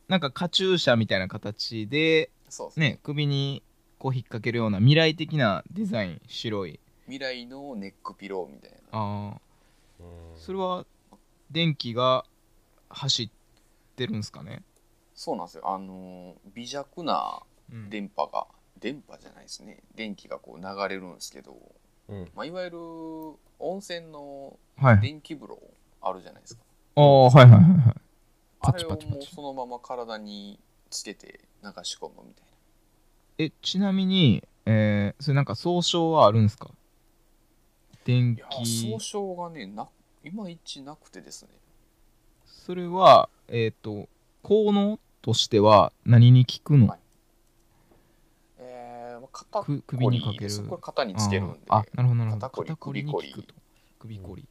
[0.07, 2.89] なんかカチューシャみたいな形でそうですね。
[2.91, 3.63] ね首に
[3.97, 8.77] こう引っ掛けるような未来的なデザイン白い未来のネックピローみたいな。
[8.91, 9.39] ああ
[9.99, 10.03] う
[10.37, 10.85] んそれは
[11.51, 12.25] 電気が
[12.89, 13.29] 走っ
[13.95, 14.63] てるんですかね？
[15.15, 15.69] そうなんですよ。
[15.69, 17.89] あの微弱なうん。
[17.89, 18.47] 電波が
[18.79, 19.79] 電波じゃないですね。
[19.95, 21.55] 電気がこう流れるんですけど、
[22.09, 22.31] うん。
[22.35, 22.77] まあ、いわゆる
[23.59, 24.99] 温泉のはい。
[25.01, 25.59] 電気風呂
[26.01, 26.61] あるじゃないですか。
[26.95, 27.95] ああはいはいはいはい。
[28.61, 29.17] パあれをチパチパチ。
[29.17, 32.51] もうそのまま体につけて流し込むみたいな。
[33.37, 36.71] えちなみに、えーそれなんか総称はあるんですか？
[38.05, 39.87] 電気総称がねな
[40.23, 41.49] いまいちなくてですね。
[42.45, 44.07] それはえっ、と
[44.41, 46.99] 効能としては何に効くの、はい。
[48.59, 49.83] えーまあ肩くこり。
[49.85, 50.67] 首にかける。
[50.67, 51.59] これ肩につけるんで。
[51.69, 52.49] あなるほどなるほど。
[52.49, 53.55] 肩こりに効くと。
[54.03, 54.45] 首こり、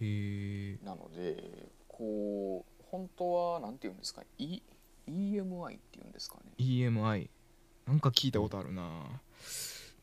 [0.00, 4.60] へえなのでこう本当はなんていうんですか、e、
[5.08, 6.52] EMI っていうんですかね。
[6.58, 7.28] EMI
[7.86, 9.20] なんか聞いたことあるな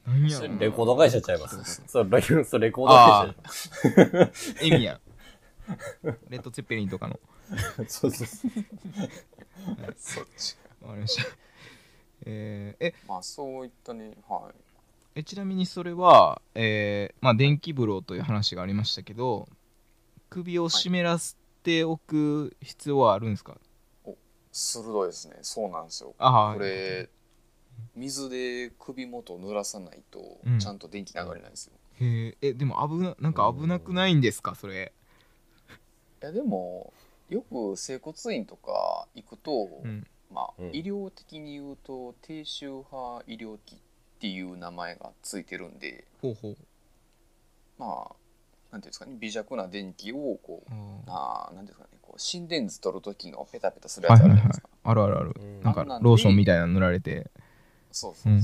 [0.08, 0.60] 何やろな。
[0.60, 1.84] レコード会社ちゃいます？
[1.86, 3.20] そうレコード会社。
[3.20, 4.94] あるエミヤ。
[4.96, 5.00] ン
[6.30, 7.20] レッド・ツェッペリンとかの。
[7.88, 8.52] そうそうそう。
[9.98, 11.24] そっちわかりました。
[12.26, 12.94] えーえ。
[13.08, 14.56] まあそういったねはい。
[15.16, 19.50] えちなみにそれは、えーまあ、電気風呂という話がありましたけど
[20.30, 23.58] 首を湿らせておく必要はあるんですか、
[24.52, 25.38] 鋭いですね。
[25.42, 26.14] そうなんですよ。
[26.20, 27.10] あこれ
[27.96, 30.60] 水で首元を濡らさないとうん。
[30.60, 34.94] ちゃんと電気流れないんですよ、へええでも危ななんか危なくないんですかそれ？
[36.22, 36.94] いやでも
[37.30, 40.08] よく整骨院とか行くと、うん。
[40.34, 40.68] まあ、うん。
[40.76, 43.78] 医療的に言うと低周波医療器っ
[44.20, 46.58] ていう名前がついてるんでほうほう。
[47.78, 48.16] まあ
[48.72, 50.72] なんていうんですかね微弱な電気をこう
[51.08, 55.34] ああーなんていうんですかねこう心電図取る時のペタペタするやつあるじゃないですか、あるあるある。
[55.40, 55.62] うん。
[55.62, 57.30] なんかあんなんでローションみたいなの塗られて
[57.92, 58.40] そうそうそう、うん。
[58.40, 58.44] ま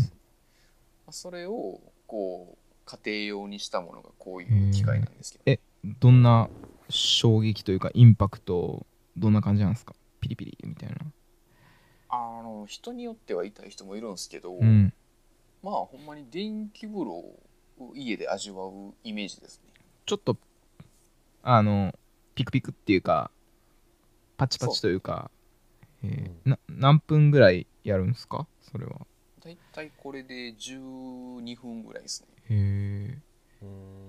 [1.08, 5.44] あそれをこう家庭用にしたものがこういう機械なんですけど。
[5.46, 6.50] えどんな
[6.90, 8.86] 衝撃というかインパクト
[9.18, 9.96] どんな感じなんですか？
[10.22, 10.96] ピリピリみたいな。
[12.10, 14.94] あの人によっては痛い人もいるんですけど、うん。
[15.62, 19.72] まあほんまに電気風呂を家で味わうイメージですね。
[20.06, 20.38] ちょっと
[21.42, 21.94] あの
[22.36, 23.32] ピクピクっていうか
[24.38, 25.32] パチパチというか
[26.04, 28.48] えーな何分ぐらいやるんですか？
[28.62, 29.06] それは
[29.44, 32.28] だいたいこれで12分ぐらいですね。
[32.50, 33.18] へ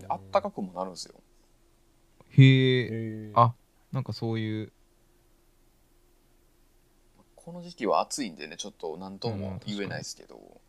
[0.00, 1.14] であったかくもなるんですよ。
[2.36, 3.54] えへえへあ
[3.92, 4.72] なんかそういう。
[7.36, 10.60] この時期は暑いんでねちょっと何とも言えないですけど、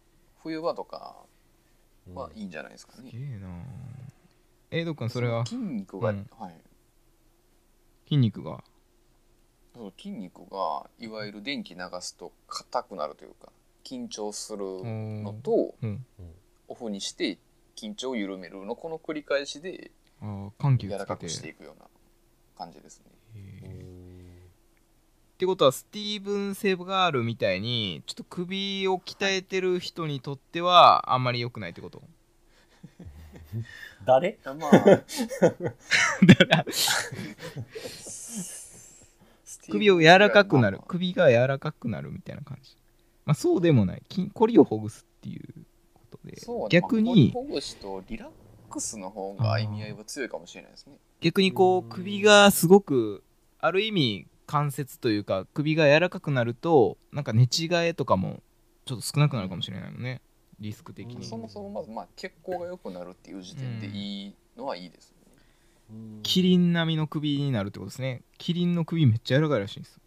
[0.44, 1.16] 冬場とか
[2.14, 3.10] はいいんじゃないですかね。
[3.12, 3.48] すげえな。
[4.72, 5.46] えー、どっかんそれは？
[5.46, 6.30] 筋肉が、うん。
[6.38, 6.54] はい。
[8.06, 8.64] 筋肉が？
[9.74, 13.52] そう筋肉がいわゆる電気流すと硬くなるというか
[13.86, 16.06] 緊張するのと、うん。
[16.68, 17.38] オフにして
[17.76, 21.86] 緊張を緩めるのこの繰り返しであー緩急柔らかくしていくような
[22.58, 23.12] 感じですね。
[25.36, 32.02] ってことはスティーブン・セガールみたいにちょっと首を鍛えてる人にとってはあんまり良くないってこと？
[34.06, 34.40] 誰？
[34.46, 35.04] まあ。
[39.70, 40.78] 首を柔らかくなる。
[40.78, 40.88] まあ。
[40.88, 42.76] 首が柔らかくなるみたいな感じ
[43.26, 44.04] まあそうでもない。
[44.12, 46.40] 筋コリをほぐすっていうことで。
[46.40, 46.68] そうね。
[46.70, 48.30] 逆にまあ、ほぐしとリラッ
[48.70, 50.98] クスの方が意味合いは強いかもしれないですね。
[51.22, 53.24] 逆にこう首がすごく
[53.60, 58.44] ある意味関節というか首が柔らかくなるとなんか寝違えとかも
[58.86, 60.22] ちょっと少なくなるかもしれないもんね。
[60.60, 61.26] リスク的に。
[61.26, 65.16] そもそもまずまあ血行が良くなるっていう時点でいいのはいいですよ
[65.90, 68.22] ね、キリン並みの首になるってことですね。
[68.38, 70.02] キリンの首めっちゃ柔らかいらしいんですよ。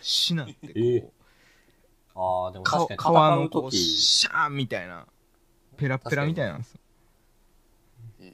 [0.00, 1.10] しなってこう、え
[2.20, 3.16] ああでもか確かに。
[3.16, 5.06] 皮のこシャーンみたいな。
[5.76, 6.80] ペラペラみたいなんですよ。
[8.20, 8.28] えー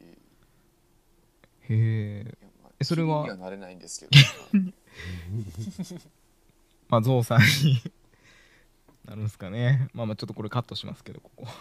[1.66, 2.38] へえ
[2.80, 3.22] えそれは？
[3.22, 4.12] 気にはなれないんですけど。
[6.88, 7.46] まあゾウさんに
[9.04, 9.88] なるんですかね。
[9.92, 11.44] まあまあちょっとこれカットしますけどここ。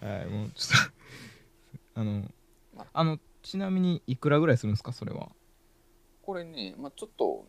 [0.00, 0.86] はいもうちょっ
[1.94, 2.30] とあの
[2.74, 3.04] まあ。
[3.04, 5.30] のちなみにいくらぐらいするんですかそれは？
[6.22, 7.46] これね、まあ、ちょっと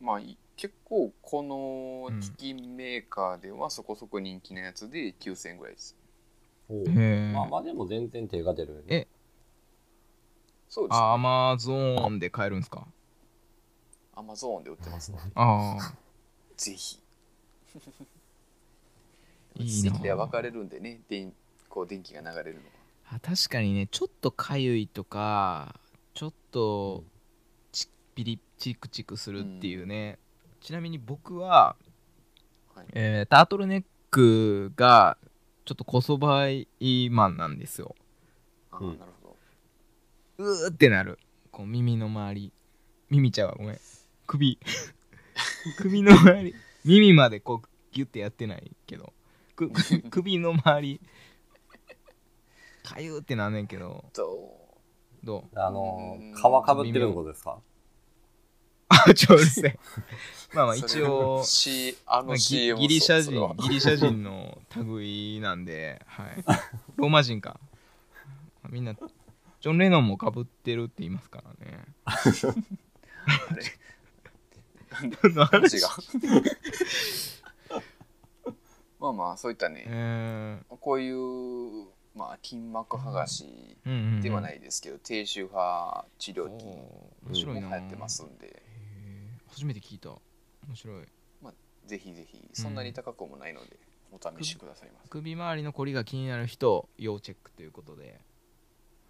[0.00, 5.96] まあい結構この機器メーカーではそこそこ人気なやつで9000円ぐらいです。
[6.68, 6.84] お
[7.32, 8.84] まあまあでも全然手が出るよね。
[8.88, 9.08] え？
[10.68, 11.00] そうです。
[11.00, 12.86] ねアマゾーンで買えるんですか？
[14.14, 15.24] アマゾーンで売ってますので。
[15.34, 15.94] ああ。
[16.56, 16.98] ぜひ。
[19.56, 19.98] いいな。
[19.98, 21.00] では分かれるんでね。
[21.08, 21.32] 電
[21.68, 23.16] こう電気が流れるのは。
[23.16, 25.74] あ確かにねちょっとかゆいとか
[26.14, 27.04] ちょっと
[27.72, 30.18] チピリチクチクするっていうね、
[30.62, 31.76] ちなみに僕は、
[32.74, 32.86] はい。
[32.94, 35.18] えータートルネックが
[35.64, 36.68] ちょっとこそばい
[37.10, 37.94] マンなんですよ。
[38.70, 38.98] あうん。
[38.98, 39.36] なるほ
[40.38, 40.44] ど。
[40.44, 41.18] うーってなる。
[41.50, 42.52] こう耳の周り。
[43.10, 43.78] 耳ちゃうわごめん。
[44.26, 44.58] 首。
[45.78, 46.54] 首の周り。
[46.84, 49.12] 耳までこうギュッてやってないけど。
[49.56, 49.70] く
[50.10, 51.00] 首の周り。
[52.84, 54.04] かゆーってなんねんけど。
[54.12, 54.80] と
[55.24, 55.58] どう？
[55.58, 56.34] あのうん。
[56.34, 57.60] 皮かぶってるのことですか？
[59.06, 59.78] あちょうるせえ
[60.54, 66.44] まあまあ 一応、しあのまあギリシャ人ギリシャ人の類なんで、はい、
[66.96, 67.58] ローマ人か。
[68.70, 71.84] みんなジョン・レノンもかぶってるって言いますからね。
[72.04, 72.16] あ
[73.54, 73.62] れ？
[75.30, 75.88] の話話が
[79.00, 83.76] まあまあそういったね、えこういう、まあ、筋膜剥がし
[84.22, 84.30] で？
[84.30, 84.70] はないで？
[84.70, 88.62] すけど、低周波治療器おーも面白いな流行ってますんで、
[89.52, 90.10] 初めて聞いた。
[90.66, 91.06] 面白い。
[91.86, 93.76] ぜひぜひそんなに高くもないので、
[94.12, 98.20] お試しくださいませ、首周りの凝りが気になる人要チェックということで。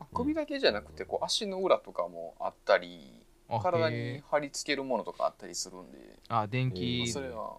[0.00, 7.59] まあ首だけじゃなくてこう足の裏とかもあったりあ体に貼り付けるものとかあったりするんで、あ電へ気ーそれは。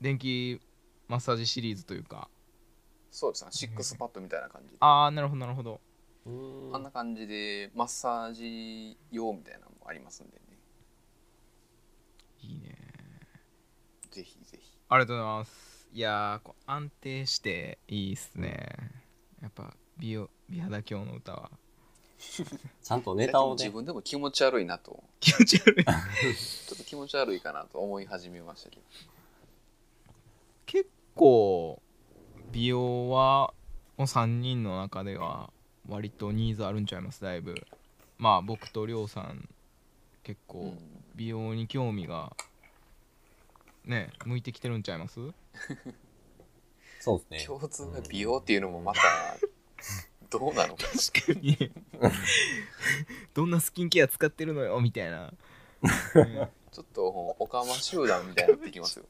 [0.00, 0.60] 電気
[1.06, 2.28] マッサージシリーズというか。
[3.12, 3.50] そうですね。
[3.52, 4.76] シックスパッドみたいな感じで。
[4.80, 5.80] ああなるほどなるほど。
[6.26, 6.74] うーん。
[6.74, 10.45] あんな感じでマッサージ用みたいなのもありますんでね
[12.46, 12.76] いいね。
[14.10, 14.78] ぜひぜひ。
[14.88, 15.88] ありがとうございます。
[15.92, 18.68] いやーこう安定していいっすね。
[19.42, 21.50] やっぱ美容美肌教の歌は。
[22.82, 23.64] ちゃんとネタをね。
[23.64, 25.02] 自分でも気持ち悪いなと。
[25.20, 25.84] 気持ち悪い。
[25.84, 25.92] ちょ
[26.74, 28.82] っと気持ち悪いかなと思い始めましたけど。
[30.66, 31.82] 結構
[32.52, 33.52] 美容は
[33.96, 35.50] この3人の中では
[35.88, 37.22] 割とニーズあるんちゃいます？
[37.22, 37.54] だいぶ。
[38.18, 39.48] まあ僕とりょうさん
[40.22, 40.78] 結構うん
[41.16, 42.36] 美容に興味が
[43.84, 45.18] ね向いてきてるんちゃいます？
[47.00, 47.44] そうですね。
[47.46, 49.00] 共通が美容っていうのもまた
[50.30, 50.76] どうなの？
[50.76, 50.84] か
[51.22, 51.72] 確かに。
[53.34, 55.32] どんなスキンケア使ってるのよみたいな、
[56.14, 57.06] うんちょっと
[57.38, 59.08] オカマ集団みたいになってきますよね。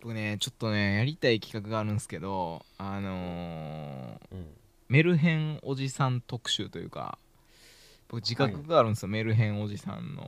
[0.00, 4.46] 僕ねちょっとねやりたい企画があるんですけどあのーうん。
[4.88, 7.18] メルヘンおじさん特集というか
[8.08, 10.22] 僕自覚があるんですよ、メルヘンおじさんの。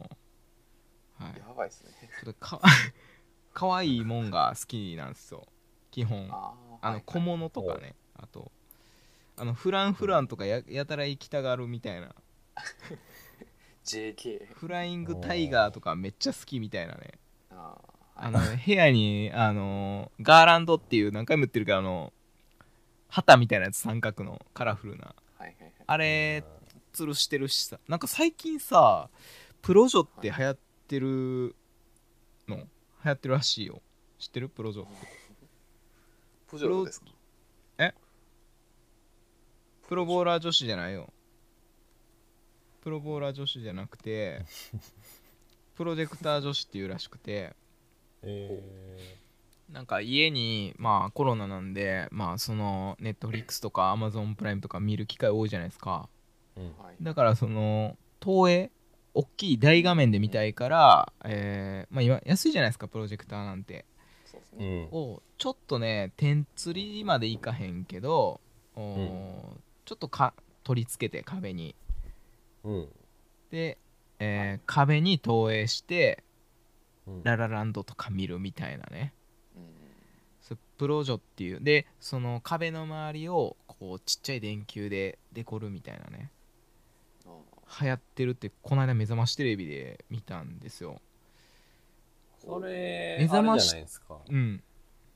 [1.18, 1.38] はい。
[1.38, 1.90] やばいですね。
[2.24, 2.60] ちょっとか
[3.54, 5.46] かわいいもんが好きなんですよ。
[5.90, 6.28] 基本。
[6.30, 7.94] ああの小物とかね。
[8.14, 8.50] あと
[9.36, 12.14] あのフランフランとかややたら行きたがるみたいな。
[13.84, 17.12] JK フライングタイガーとかめっちゃ好きみたいなね。
[17.50, 17.78] あ
[18.14, 22.12] あの部屋にあのガーランドっていう何回も言ってるけどあの
[23.08, 25.14] 旗みたいなやつ三角のカラフルな。
[25.38, 25.72] はいはいはい。
[25.86, 26.44] あれ
[27.02, 27.78] 吊るしてるしさ。
[27.88, 29.08] なんか最近さ
[29.62, 31.56] プロジョって流行ってる
[32.48, 32.56] の？
[32.56, 32.64] 流
[33.04, 33.82] 行ってるらしいよ。
[34.18, 34.48] 知ってる？
[34.48, 34.92] プロジョって。
[36.48, 37.06] プジョロですか？
[39.88, 41.12] プロボーラー女子じゃないよ。
[42.82, 44.44] プロボーラー女子じゃなくて
[45.74, 47.54] プロジェクター女子っていうらしくて。
[48.22, 49.18] え
[49.70, 56.08] なんか家にまあコロナなんでまあそのネットフリックスとかアマゾンプライムとか見る機会多いじゃないですか
[57.02, 58.70] だからその投影
[59.14, 63.84] 大きい大画面で見たいから、えーまあ、今安いじゃないですかプロジェクターなんて。
[64.56, 64.84] ね。
[64.84, 68.40] んをちょっとね点釣りまでいかへんけど
[68.76, 69.40] おー
[69.84, 71.74] ちょっとか取り付けて壁に。
[72.64, 72.88] うん。
[73.50, 73.78] で、
[74.18, 76.22] えー壁に投影して
[77.06, 77.22] うん。
[77.24, 79.14] ララランドとか見るみたいなね。
[80.78, 81.60] プロジョっていう。
[81.60, 86.30] でその壁の周りをこうちっちゃい電球でデコるみたいなね。
[86.30, 86.37] あ
[87.80, 91.00] 流行ってるってこの間目覚ましテレビで見たんですよ。
[92.38, 94.18] それ目覚ましじゃないですか。
[94.28, 94.62] うん。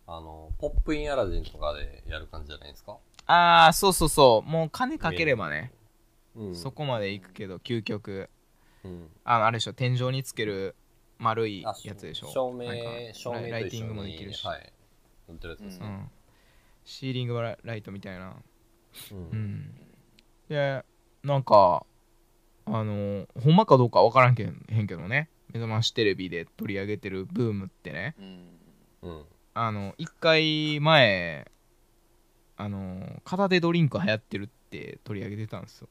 [0.07, 2.99] あのポップインアラジンとかでやる感じじゃないですか？
[3.27, 4.49] ああそうそうそう。
[4.51, 5.73] もう金かければね、
[6.35, 6.55] うん。
[6.55, 8.29] そこまで行くけど究極。
[8.85, 9.09] うん。
[9.25, 10.75] あのあれでしょ天井につける
[11.19, 12.27] 丸いあやつでしょ。
[12.27, 12.67] 照明
[13.15, 14.73] 照明ライティングもでにきるし、はい。
[15.29, 15.87] 乗ってるやつですね。
[15.87, 16.11] うん、
[16.85, 18.35] シーリングラライトみたいな。
[19.13, 19.75] ううんん。
[20.49, 20.85] で
[21.23, 21.87] なんか
[22.67, 25.29] あのほんまかどうかわからんけんへんけどね。
[25.53, 28.15] 目覚ましテレビで取り上げてるブームってね。
[28.19, 29.11] うん。
[29.11, 29.23] うん。
[29.55, 31.51] あの一回前
[32.57, 35.89] あの片手ドリンク流行ってるって取り上げてたんですよ。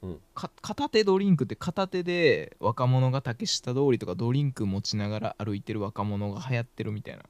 [0.00, 7.22] ほか片手ドリンクって片手で若者が竹下通りとかドリンク持ちながら歩いてる若者が流行ってるみたいな。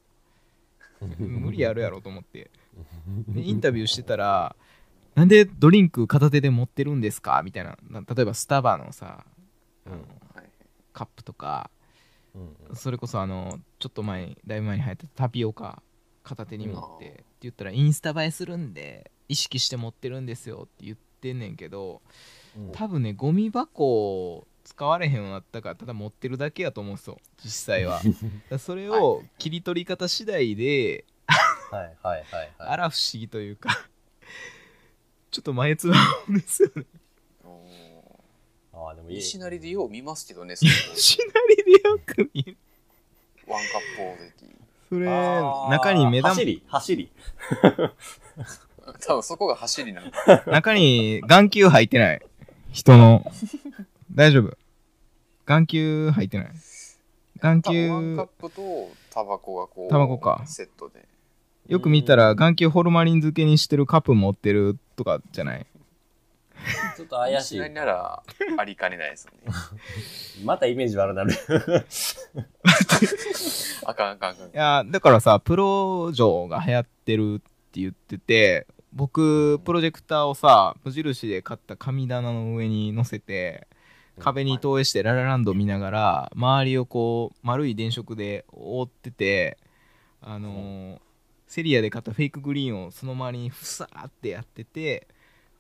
[1.19, 2.51] 無理あるやろと思って。
[3.29, 4.57] でインタビューしてたら
[5.15, 7.43] なんでドリンク片手で持ってるんですか？
[7.45, 7.77] みたいな。
[7.89, 9.25] な例えばスタバのさ
[9.87, 9.93] うん。
[9.93, 10.03] はい
[10.93, 11.71] カップとか
[12.37, 12.39] う
[12.73, 15.83] んそれこそあのちょっと前にだいぶ前に流行ってたタピオカ
[16.23, 22.01] 片手に持ってって言ったらインスタ映えするんで意識して持ってるんですよって言ってんねんけど
[22.57, 22.73] うん。
[22.73, 28.01] 多分ねゴミ箱使われへんようになったからただ持ってるだけやと思うんですよ実際は。
[28.59, 32.79] それを切り取り方次第ではいはいはいあはい。
[32.79, 33.71] ら不思議というか
[35.35, 35.97] ちょっと前つば
[36.29, 36.85] ですよね。
[37.45, 37.61] お
[38.73, 39.17] ああでもいい。
[39.17, 42.57] 西成でよう見ますけどね そのしなりでよく見る。
[43.49, 44.57] ワンカップ大関。
[44.91, 45.07] それ
[45.77, 46.35] 中に目玉。
[46.35, 47.11] 走り走り。
[49.01, 50.13] 多分そこが走りなの。
[50.53, 52.23] 中に眼球入ってない。
[52.71, 53.33] 人の。
[54.13, 54.57] 大丈夫。
[55.47, 56.53] 眼球入ってない。
[57.41, 60.45] 眼多分ワンカッ球プとタバコがこうタバコか。
[60.47, 61.09] セットで
[61.69, 65.67] よく見たら眼球ホルマリン漬けにしてるカップ持ってるとかじゃない？
[66.97, 67.59] ちょっと怪しい。
[67.59, 68.23] なりなら
[68.59, 69.53] ありかねないですよね。
[70.45, 71.33] またイメージ悪なる。
[73.87, 74.49] あかんあかんあかん。
[74.49, 77.39] いやだからさプロ錠が流行ってるっ
[77.73, 83.67] て言ってて僕プロジェクターをさ無印で買った神棚の上に乗せて
[84.21, 89.59] 壁に投影してララランド見ながら周りをこう丸い電飾で覆ってて
[90.23, 90.99] あのー
[91.47, 95.07] セリアで買ったフェイクグリーンをその周りにふさーってやってて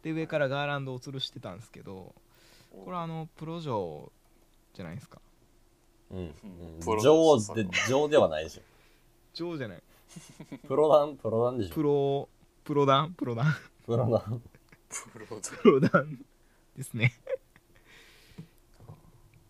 [0.02, 2.14] で上からガーランドを吊るしてたんですけど
[2.70, 4.10] これはあのプロ錠
[4.74, 5.20] じゃないですか？
[6.10, 6.18] うん。
[6.18, 6.32] うん
[6.84, 8.62] プロ上で上ではないでしょ。
[9.32, 9.82] 錠じゃない。
[10.66, 11.74] プロダンプロダンでしょ。
[11.74, 12.28] プロ
[12.64, 13.12] プロダン？
[13.14, 13.54] プロダン？
[13.86, 14.42] プロダン。
[15.12, 16.24] プロだプロダン。
[16.76, 17.14] ですね。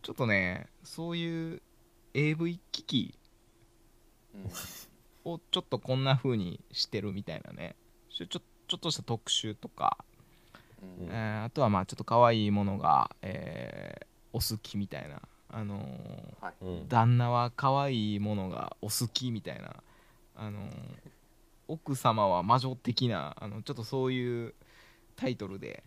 [0.03, 1.63] ちょっとねそういう
[2.13, 3.15] AV 機器
[4.35, 4.51] うん
[5.25, 7.77] をちょっとこんな風にしてるみたいなね。
[8.11, 8.41] ちょちょ
[8.77, 9.99] っとした特集とか、
[10.83, 11.09] うん。
[11.11, 15.23] えーあとはまあちょっと可愛いものが、えーお好きみたいな。
[15.49, 16.89] あのーうん。
[16.89, 19.83] 旦那は可愛いものがお好きみたいな。
[20.37, 20.71] あのー
[21.67, 24.55] 奥様は魔女的なあのちょっとそういう
[25.17, 25.83] タイトルで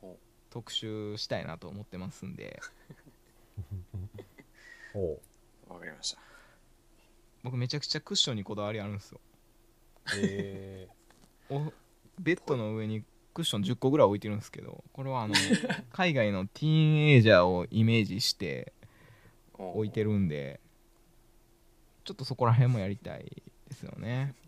[0.00, 0.18] ほ
[0.48, 2.60] 特集したいなと思ってますんで。
[4.94, 5.20] ほ
[5.68, 6.29] わかりました
[7.42, 9.20] 僕めちゃくちゃクッションにこだわりあるんですよ。
[10.16, 10.88] え
[11.48, 11.72] お
[12.18, 15.34] ベッドの上にクッション10個ぐらい置いてるんですけどこれはあの
[15.92, 18.72] 海外のティーンエイジャーをイメージして
[19.54, 20.60] 置いてるるんで
[22.04, 24.34] ちょっとそこら辺もやりたいですよね。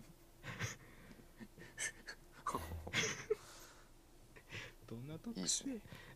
[4.88, 5.49] どんなといいね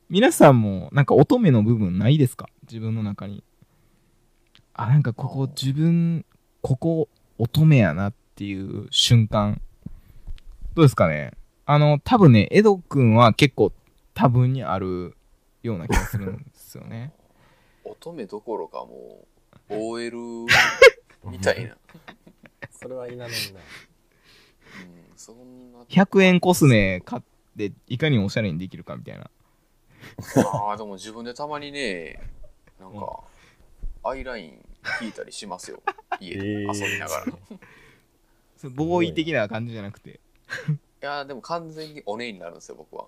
[0.09, 2.49] 皆さんもなんか乙女の部分ないですか？
[2.62, 3.43] 自分の中に。
[4.74, 6.24] あなんかここ自分
[6.67, 7.09] ここ
[7.39, 9.61] 乙女やなっていう瞬間。
[10.75, 11.31] どうですかね？
[11.64, 13.73] あの多分ねエド君は結構
[14.14, 15.17] 多分にある
[15.62, 17.12] ような気がするんですよね。
[17.87, 19.25] 乙女どころかも
[19.71, 20.47] う OL
[21.31, 21.77] みたいな、
[22.73, 23.29] それはいらないな。
[23.31, 25.83] うん、そんな。
[25.85, 27.23] 100円コスメ買っ
[27.57, 29.31] ていかにおしゃれにできるかみたいな。
[30.53, 32.21] ああでも自分でたまにね
[32.81, 33.21] なんか
[34.03, 34.66] アイライン
[35.01, 35.82] 引いたりしますよ。
[36.20, 37.32] 家で遊びながら、い
[38.57, 40.20] それボーイ的な感じじゃなくて。
[41.07, 43.07] やーでも完全にお姉になるんですよ僕は。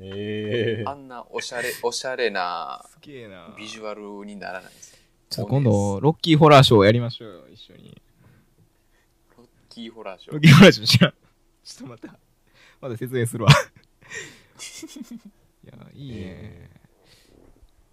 [0.00, 3.54] ええあんなおしゃれおしゃれなすげえな。
[3.56, 4.98] ビジュアルにならないんですよ。
[5.30, 8.02] ちょっと今度ロッキーホラーショーやりましょうよ一緒に。
[9.36, 10.32] ロッキーホラーショー。
[10.32, 10.86] ロッキーホラーショー。
[10.86, 11.14] 知らん
[11.64, 12.18] ちょっとまた
[12.80, 13.50] まだ説明するわ。
[15.64, 16.70] いやいいね、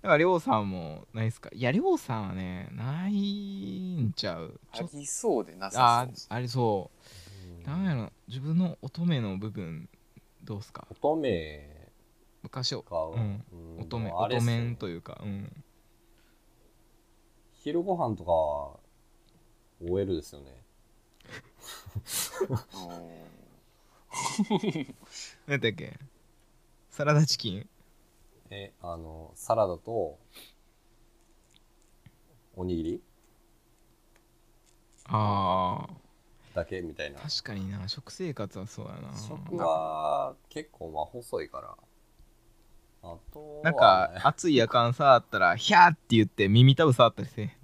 [0.01, 1.49] だからりょうさんもないですか？
[1.53, 4.59] いやりょうさんはねないんちゃう。
[4.71, 6.11] ありそうでなさあそう。
[6.11, 6.89] ですありそ
[7.63, 7.67] う。
[7.67, 9.87] なんやろ自分の乙女の部分
[10.43, 10.87] どうすか？
[10.89, 11.59] 乙女。
[12.41, 12.81] 昔を。
[12.81, 13.45] か、うん。
[13.51, 13.81] うん。
[13.81, 15.63] 乙女でもあれっすよ乙面というかうん。
[17.51, 18.79] 昼ご飯とかは
[19.87, 20.63] OL ですよね。
[25.47, 25.97] 何だっけ？
[26.89, 27.69] サラダチキン？
[28.51, 30.19] えあのサラダと
[32.55, 33.03] おにぎり。
[35.05, 35.93] ああ
[36.53, 37.19] だけみたいな。
[37.19, 39.17] 確かにな食生活はそうやな。
[39.17, 41.75] 食は結構まあ細いから。
[43.03, 47.57] あとはなんか暑い夜間さあったらヒャーって言って耳たぶ触ったりして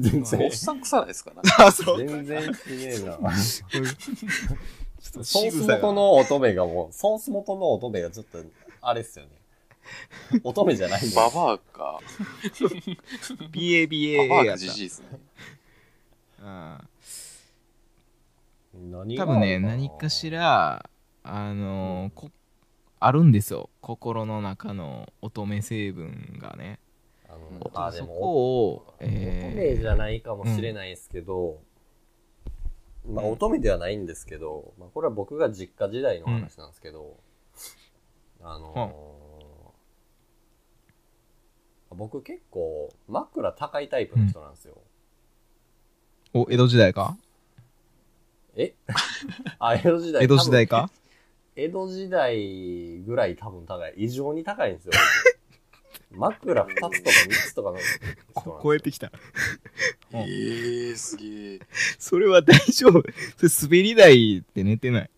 [0.00, 1.30] 全然おっさん臭いですか？
[1.30, 3.18] ねあそ全然すげえな。
[3.30, 8.38] ちょっとソース元の乙女がもうソース元の乙女がちょっと
[8.80, 9.39] あれっすよね
[10.44, 12.00] 乙女じゃないんだババアか。
[13.52, 14.58] BABA ババアかやった。
[14.58, 15.20] じじいですね。
[16.40, 16.78] うん。
[18.90, 20.88] 何が多分ね何かしら
[21.22, 22.30] あのーこ
[23.02, 23.70] あるんですよ。
[23.80, 26.78] 心の中の乙女成分がね。
[27.26, 31.60] あのうんあでもそこを、乙女じゃないかもしれないですけど、
[33.08, 37.16] まあ乙女ではないんですけど、まあ、これは僕が実家時代の話なんですけど、
[38.42, 39.19] あのー
[41.96, 44.78] 僕結構枕高いタイプの人なんですよ、
[46.32, 47.16] お江戸時代か？
[48.56, 48.74] え？
[49.58, 50.24] あ江戸時代。
[50.24, 50.90] 江戸時代か？
[51.56, 53.94] 江戸時代ぐらい多分高い。
[53.96, 54.92] 異常に高いんですよ。
[56.12, 58.02] 枕2つとか3つとかの人なん
[58.36, 58.60] ですよ。
[58.62, 59.12] 超えてきた。
[60.12, 60.20] うん。
[60.20, 61.60] えー、すげえ。
[61.98, 63.02] それは大丈夫。
[63.36, 65.10] それ滑り台って寝てない。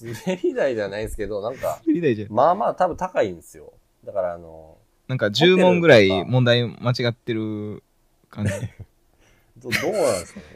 [0.00, 2.32] 滑り台じゃないですけどなんか滑り台じゃん。
[2.32, 3.72] まあまあ多分高いんですよ。
[4.04, 4.75] だからあの、
[5.08, 7.82] なんか10問ぐらい問題間違ってる
[8.28, 8.52] 感じ
[9.58, 10.46] どうなんですかね？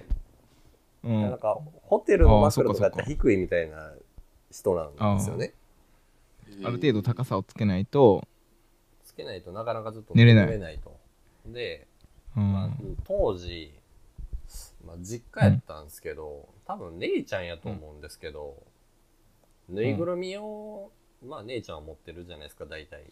[1.03, 3.95] うんなんか、ホテルの枕とかやったら低いみたいな
[4.51, 5.55] 人なんですよね。
[6.63, 8.27] ある程度高さをつけないと、
[9.03, 10.99] つけないとなかなかちょっと寝れないと。
[11.47, 11.87] で、
[12.37, 12.71] うんまあ、
[13.05, 13.73] 当時、
[14.85, 18.63] まあ、実家やったんですけど、多分姉ちゃんやと思うんですけど、
[19.71, 20.91] ぬいぐるみを、
[21.25, 23.05] まあ姉ちゃんは持ってるじゃないですか、大体。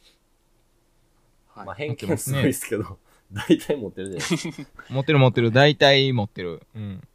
[1.59, 1.67] はい。
[1.67, 2.99] まあ偏見すごいですけど、
[3.33, 4.69] 大体持ってるじゃないですか。
[4.91, 5.53] 持ってる持ってる。
[5.53, 6.63] 大体持ってる。
[6.75, 7.09] うん。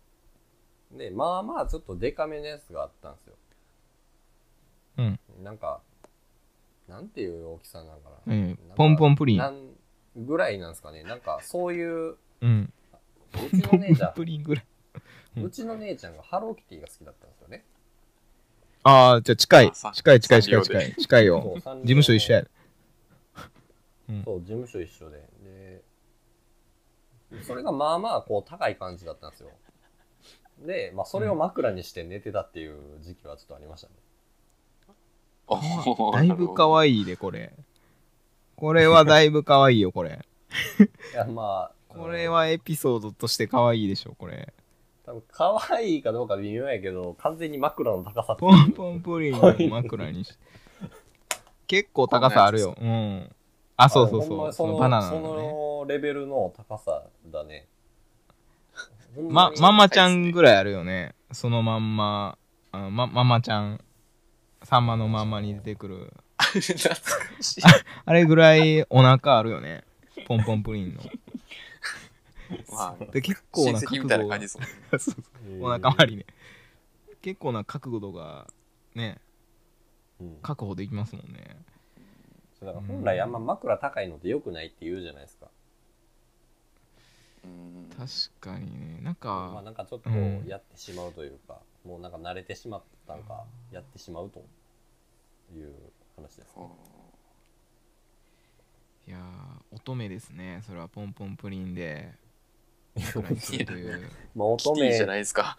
[0.91, 3.35] で、まあまあちょっとデカめのやつがあったんですよ。
[4.97, 5.19] うん。
[5.43, 5.81] なんか、
[6.87, 8.33] なんていう大きさなんかな。
[8.33, 9.37] ええなんかポンポンプリン。
[9.37, 9.69] なん
[10.15, 11.03] ぐらいなんですかね。
[11.03, 12.73] なんかそういう、うん。
[13.33, 14.65] うちの姉ちゃん、プリンぐらい。
[15.41, 17.65] うちの姉ちゃんがハローキティが好きだったんですよね。
[18.83, 19.71] ああじゃあ近い。
[19.71, 20.95] 近い近い近い近い。
[20.95, 21.53] 近いよ。
[21.55, 22.45] 事務所一緒や
[24.25, 25.23] そう、事務所一緒で。
[25.43, 25.83] で、
[27.43, 29.49] それがまあまあこう高い感じだったんですよ。
[30.65, 33.93] で、まあそれを枕にして寝てたっていう時期はちょっとありましたね。
[35.47, 37.53] おーだいぶ可愛いでこれ。
[38.55, 40.19] これはだいぶ可愛いよこれ。
[41.13, 44.53] いや、まあ、これはエピソードとして可愛いでしょこれ。
[45.05, 48.51] 多分可愛いかどうか微妙やけど、完全に枕の高さっていう。
[48.51, 50.35] ポンポンプリンを枕にして
[51.67, 52.75] 結構高さあるよ。
[52.79, 53.35] うん
[53.77, 54.53] あそうそうそう。
[54.53, 55.51] そのバナナそのね。
[55.51, 57.67] のレベルの高さだね。
[59.29, 61.15] まママちゃんぐらいあるよね。
[61.31, 62.37] そのまんま。
[62.71, 63.79] あまママちゃん。
[64.63, 66.13] さんまのまんまに出てくる。
[66.37, 67.61] 懐かしい。
[68.05, 69.83] あれぐらいお腹あるよね。
[70.27, 71.01] ポンポンプリンの。
[72.71, 74.73] まあで結構な覚親戚みたいな悟が感じですもんね。
[74.91, 75.23] そうそう
[75.61, 76.25] お腹周りね。
[77.21, 78.47] 結構な覚悟度が
[78.95, 79.19] ね
[80.19, 80.37] うん。
[80.41, 81.43] 確保できますもんね。
[81.45, 81.72] そう
[82.63, 85.47] だから本来あんま枕高いのって良くないって言うじゃないですか。
[87.43, 88.09] うん確
[88.39, 88.99] かにね。
[89.01, 94.39] なんまあかなんかちょっとうんやってしまうというか、もうなんか慣れてしまったのか、やってしまうと
[95.53, 95.73] いう
[96.15, 96.63] 話ですね。
[99.07, 100.61] いやー乙女ですね。
[100.65, 102.11] それはポンポンプリンで。
[102.95, 103.01] ま
[104.45, 105.57] あ乙キティじゃ女、ないですか。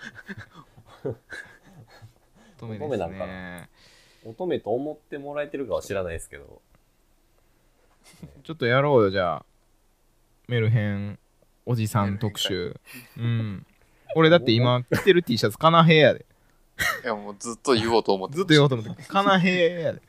[1.05, 3.69] 乙女です乙女なんかね
[4.25, 6.63] 乙女と思ってもらえてるかは知らないですけど、
[8.43, 9.47] ちょっとやろうよじゃあ。
[10.49, 11.19] メルヘン
[11.67, 12.79] おじさん特集。
[13.17, 13.67] うん。
[14.15, 16.27] 俺だって今着てる T シャツカナヘイやで。
[17.05, 19.03] いやもうずっと言おうと思ってずっと言おうと思って。
[19.05, 20.03] カナヘイやで。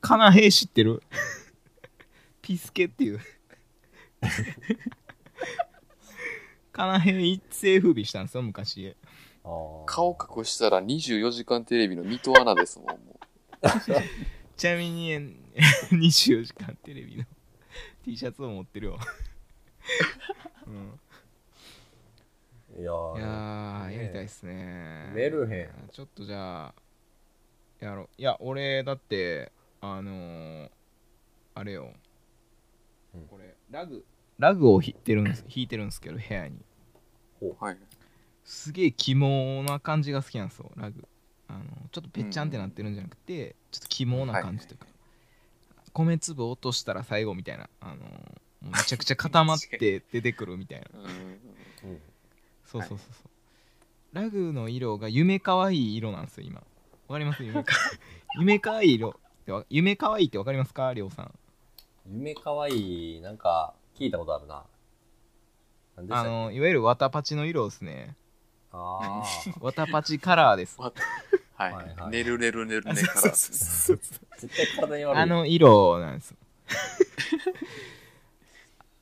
[0.00, 1.02] カナヘイ知ってる？
[2.40, 3.20] ピスケっていう。
[6.72, 8.96] カナヘイ一世風靡したんですよ昔。
[9.86, 13.18] 顔隠したら24時間テレビの水戸アナですもんも
[14.56, 15.36] ちなみに
[15.90, 17.24] 24時間テレビの
[18.04, 18.98] T シャツを持ってるよ、
[20.66, 21.00] うん
[22.78, 25.10] いやーいやー、ねやりたいっすね。
[25.12, 25.88] メルヘン。
[25.90, 26.74] ちょっとじゃあ、
[27.80, 28.08] やろう。
[28.16, 29.50] いや、俺、だって、
[29.80, 30.70] あのー、
[31.54, 31.92] あれよ、
[33.14, 34.04] うんこれ、ラグ、
[34.38, 36.64] ラグを引いてるんです、引いてるんですけど、部屋に。
[37.40, 37.78] うはい
[38.44, 41.06] すげえ肝な感じが好きなんですよ、ラグ。
[41.48, 44.86] あの、ちょっとぺっちゃんってなってるんじゃなくて、ちょっと肝な感じというか、
[46.04, 47.98] 米粒落としたら最後みたいな、あのー
[48.60, 50.86] もうめちゃくちゃ固まって出てくるみたいな。
[50.98, 51.06] うん。
[51.90, 52.00] うん
[52.66, 53.28] そうそうそうそう、
[54.12, 56.60] ラグの色が夢かわいい色なんですよ今。
[56.60, 56.64] わ
[57.14, 57.42] かります？
[57.44, 57.74] 夢か。
[58.38, 59.10] 夢かわいい色。
[59.10, 60.92] ってわ夢かわいいってわかりますか？
[60.92, 61.32] りょうさん。
[62.10, 64.64] 夢かわいい、なんか聞いたことあるな。
[66.10, 68.16] あのいわゆるワタパチの色ですね。
[68.72, 69.54] あー。
[69.64, 70.78] ワタパチカラーです
[71.58, 73.30] はい、はいはい寝る寝る寝る寝から。
[73.30, 73.98] 絶
[74.38, 75.20] 対体に悪い。
[75.20, 76.36] あの色なんですよ。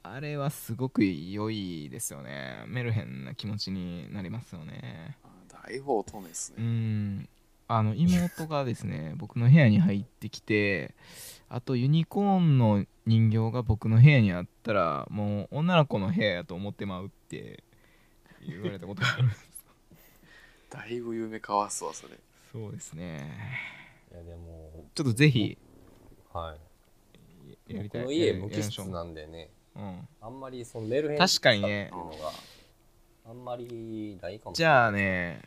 [0.02, 2.64] あれはすごく良いですよね。
[2.66, 5.18] メルヘンな気持ちになりますよね。
[5.50, 7.28] 大方乙女ですうねん。
[7.68, 10.94] あの妹がですね 僕の部屋に入ってきて
[11.48, 17.64] あとユニコーンの人形が僕の部屋にあったらもう女の子の部屋やと思ってまうって
[18.46, 19.28] 言われたことがある
[20.70, 22.16] だいぶ夢かわすわそれ
[22.56, 23.30] そうですね。
[24.10, 25.58] いやでも、ちょっとぜひ
[26.32, 26.56] は
[27.68, 27.74] い。
[27.74, 28.00] やりたい。
[28.00, 31.90] 僕の家や無機質なんでね、うん、あんまりそのメルヘン確かにね。
[33.28, 35.42] あんまりないかもしじゃあね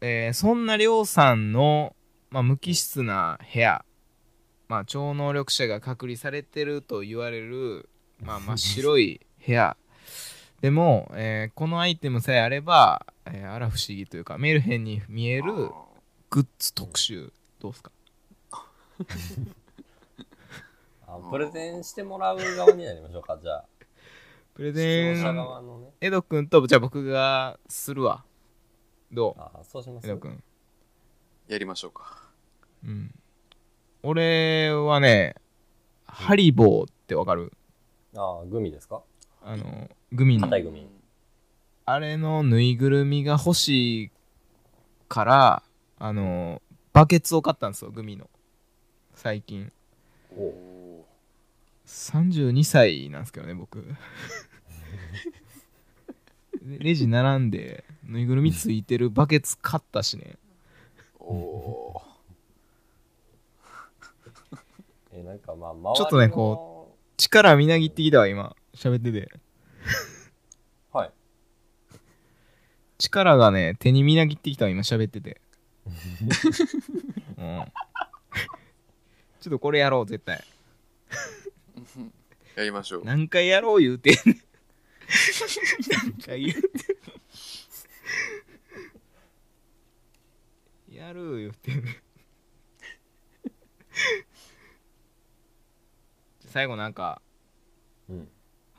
[0.00, 1.94] えーそんなりょうさんの、
[2.30, 3.84] まあ、無機質な部屋、
[4.66, 9.76] まあ、超能力者が隔離されてると言われる、まあ、真っ白い部屋
[10.60, 15.70] でも、えーこのアイテムさえあれば、えーあら不思議というかメルヘンに見えるあ
[16.28, 17.92] グッズ特集どうですか？
[21.06, 23.64] あプレゼンしてもらう側になりましょうか、じゃあ。
[24.54, 25.88] プ プレ視ゼン側のね。
[26.00, 28.24] エド君とじゃあ僕がするわ。
[29.10, 29.40] どう？
[29.40, 30.06] ああ、そうします？
[30.06, 30.42] エド君。
[31.48, 32.28] やりましょうか。
[32.84, 33.14] うん。
[34.02, 35.34] 俺はね
[36.06, 37.52] ハリボーってわかる？
[38.14, 39.02] ああ、グミですか？
[39.42, 40.86] あのグミの硬いグミ。
[41.86, 44.10] あれのぬいぐるみが欲しい
[45.08, 45.62] から
[45.98, 46.62] あの
[46.92, 48.28] バケツを買ったんですよグミの。
[49.14, 49.72] 最近。
[50.36, 50.48] おう。
[50.48, 51.04] お
[51.86, 53.82] 32歳なんですけどね僕。
[56.62, 60.36] で レジ並んでぬいぐるみついてるバケツ買ったしね。
[61.18, 62.02] ーお
[65.12, 69.30] え、なんかまあ、ちょっとねこ力みなぎってきたわ今喋ってて。
[70.90, 71.12] はい。
[72.96, 75.38] 力がね手にみなぎってきたわ今喋ってて。
[77.36, 77.64] うん。
[79.40, 80.42] ちょっとこれやろう絶対。
[81.76, 82.10] ー
[82.56, 83.04] やりましょう。
[83.04, 84.42] 何回やろう言うてんねん。
[85.90, 86.92] 何回言うて
[90.92, 91.96] んやる言うてんねん。
[96.46, 97.20] 最後なんか
[98.08, 98.28] うん。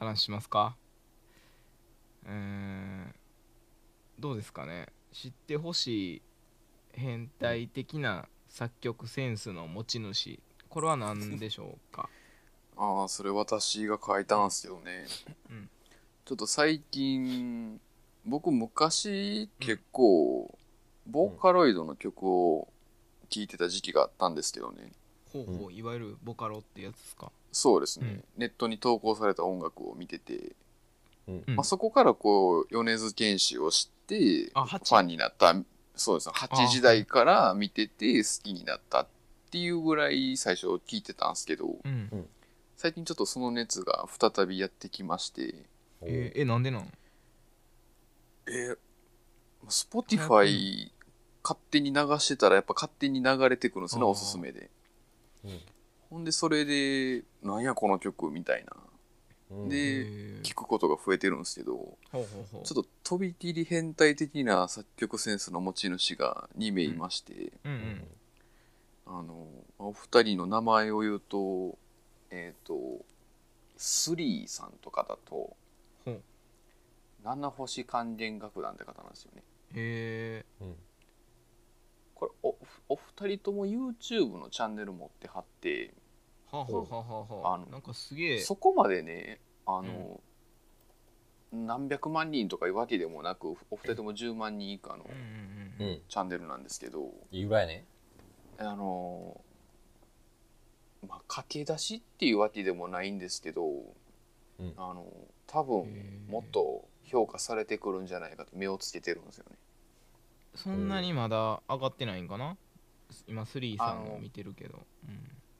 [0.01, 0.75] 話しますか？
[2.25, 3.15] うーん
[4.17, 4.87] どうですかね？
[5.13, 6.21] 知ってほしい
[6.93, 10.39] 変態的な作曲センスの持ち主
[10.69, 12.09] これは何でしょうか？
[12.77, 15.05] ああそれ私が書いたんすよね、
[15.51, 15.69] うん。
[16.25, 17.79] ちょっと最近
[18.25, 20.57] 僕昔結構
[21.05, 22.67] ボーカロイドの曲を
[23.29, 24.91] 聴いてた時期があったんですけどね
[25.31, 27.31] ほうほういわゆるボカロってやつですか？
[27.51, 28.23] そうですね、うん。
[28.37, 30.55] ネットに投稿された音楽を見てて、
[31.27, 31.43] うん。
[31.47, 35.55] うんまあ、そこからこう米津玄師を知ってあフ八ァンになった
[35.95, 36.33] そうですね。
[36.35, 39.07] 8時代から見てて好きになったっ
[39.51, 42.29] ていうぐらい最初聞いてたんですけどうん。
[42.77, 45.65] 最近ちょっとその熱が再びやってきまして。
[46.01, 46.91] えーえなんでなん？
[48.47, 48.77] えー、
[49.67, 50.89] Spotify
[51.43, 54.07] 勝手に流してたらやっぱ勝手に流れてくるんですねあー。
[54.07, 54.59] おすすめで。
[54.61, 54.69] うん
[56.09, 58.75] ほんでそれでなんやこの曲みたいな。
[59.51, 59.69] うん。
[59.69, 60.41] でえー。
[60.41, 62.65] 聞くことが増えてるんですけどほうほうほう。
[62.65, 68.07] ちょっととびきり変態的な作曲センスの持ち主が2名いまして、うんうん。
[69.05, 69.47] あの
[69.79, 71.77] お二人の名前を言うと
[72.29, 73.05] えっ、と
[73.77, 75.55] スリーさんとかだと
[76.05, 76.21] ほう。
[77.23, 79.43] 七星関連楽団って方なんですよね。
[79.75, 80.75] えうん。
[82.15, 82.55] これお
[82.91, 87.55] お二人とも YouTube のチャンネル持ってはってー、はあはあはあはあ。
[87.55, 88.39] あのなんかすげえ。
[88.41, 90.19] そこまでねあの、
[91.53, 96.01] 何百万人とかいうわけでもなくお二人とも10万人以下のうんうんうんうん。
[96.09, 97.85] チャンネルなんですけど、いいぐらいね。
[98.57, 99.39] あの
[101.07, 103.65] まあ駆け出しっていうわけでもないんですけど、
[104.59, 104.73] うん。
[104.75, 105.05] あの
[105.47, 109.55] 多分もっと評価されてくるんじゃないかと目をつけてるんですよね。
[110.55, 112.57] そんなにまだ上がってないんかな？
[113.27, 114.79] 今スリーさんを見てるけど。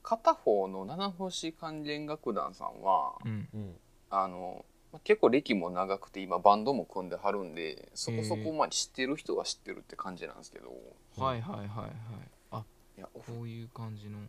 [0.04, 3.48] 片方の七星関連楽団さんはうん。
[3.54, 3.62] うん。
[3.62, 3.76] うん
[4.14, 10.70] あのまあ結構歴も長くて今バンドも組んではるんでそこそこまあ知ってる人は知ってるって感じなんですけど、
[11.18, 11.92] はいはいはいはい。
[12.52, 12.66] あ
[12.98, 14.20] いやおこういう感じの。
[14.20, 14.28] はい、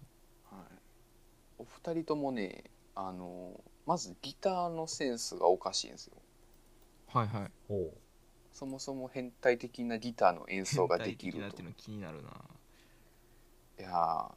[1.58, 2.64] お二人ともね
[2.94, 6.14] あのまずギターのセンスがおかしいんですよ。
[7.08, 7.50] はいはい。
[8.52, 11.38] そもそも変態的なギターの演奏ができると。
[11.40, 12.30] 変態的だっていうの気になるな
[13.83, 14.30] いやー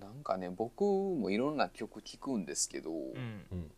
[0.00, 3.44] なんかね僕もいろんな曲聴くんですけど、うん。
[3.50, 3.70] うん。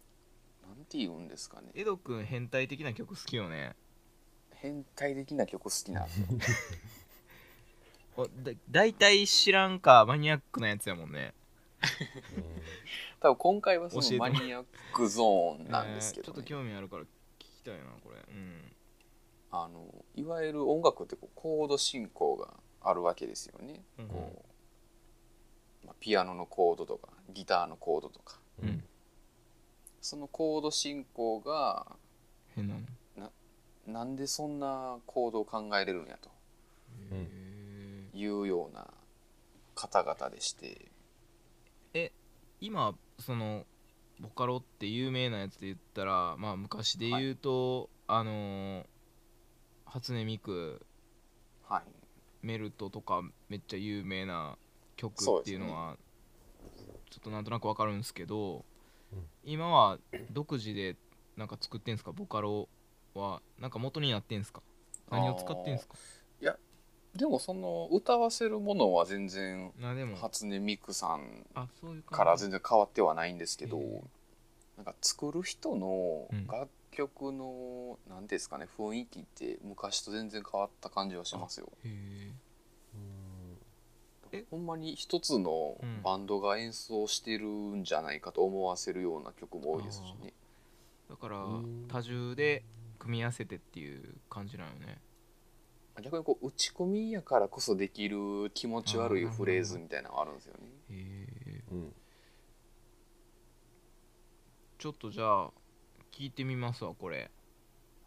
[0.69, 1.69] なんて言うんですかね。
[1.75, 3.75] エドくん変態的な曲好きよね。
[4.57, 6.07] 変態的な曲好きな
[8.17, 11.33] おだ大体知らんかマニアックなやつやもんね。
[13.21, 17.07] 多分今回はそのマニアックゾーンなんですけど、えーちょっとね興味あるから聞
[17.39, 18.19] きたいなこれ。
[18.29, 18.71] うん。
[19.51, 24.09] あのいわゆる音楽ってこうコード進行があるわけですよね、うん。
[24.09, 24.45] こ
[25.83, 28.39] うまあ、ピアノのコードとかギターのコードとか。
[28.63, 28.69] うん。
[28.69, 28.85] うん
[30.07, 31.87] そのコード進行が
[32.55, 32.75] 変な
[33.17, 33.33] の？
[33.87, 36.29] なんでそんなコードを考えれるんやと。
[38.13, 38.87] いうような
[39.75, 40.91] 方々でして。
[41.95, 42.13] ー
[42.61, 43.65] 今その
[44.21, 48.87] ボカロって有名なやつで言ったらまあ昔で言うと、あのー
[49.87, 50.85] 初音ミク
[51.67, 51.83] はい
[52.45, 54.59] メルトとかめっちゃ有名な
[54.97, 55.97] 曲っていうのは
[57.11, 58.65] ちょっとなんとなくわかるんですけど、
[59.13, 59.25] うん。
[59.45, 59.99] 今は
[60.31, 60.97] 独自で
[61.37, 62.13] なんか作ってんすか？
[62.13, 62.69] ボカロ
[63.15, 64.63] はなんか元になってんすか？
[65.11, 65.97] 何を使ってんすか？
[67.17, 69.73] でもその歌わせるものは全然
[70.21, 71.47] 初音ミクさん
[72.11, 74.03] から全然変わってはないんですけどへ
[74.77, 76.47] なんか作る人のうん。
[76.49, 81.71] 楽曲の何、ですかね雰囲気って昔と全然変わった感じはしますよ。
[81.85, 82.33] へえ
[84.33, 84.45] え？
[84.51, 86.03] ほんまに一つのうん。
[86.03, 90.33] バンドが演奏してるんじゃないかと思わせるような曲も多いですしね。
[91.09, 91.87] だからうん。
[91.89, 92.65] 多重で
[92.99, 94.99] 組み合わせてっていう感じなのね。
[96.03, 100.67] 逆にこう打ち込みやからこそできる気持ち悪いフレーズみたいなのがあるんですよね。
[100.91, 101.93] へえうん。
[104.79, 105.51] ちょっとじゃあ
[106.17, 107.29] 聞いてみますわこれ。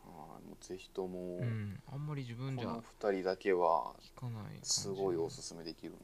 [0.02, 0.10] あー
[0.48, 6.00] もうぜひとも、うんあんまり自分じゃこの2人だけは聞かないすごいおすすめできるんで。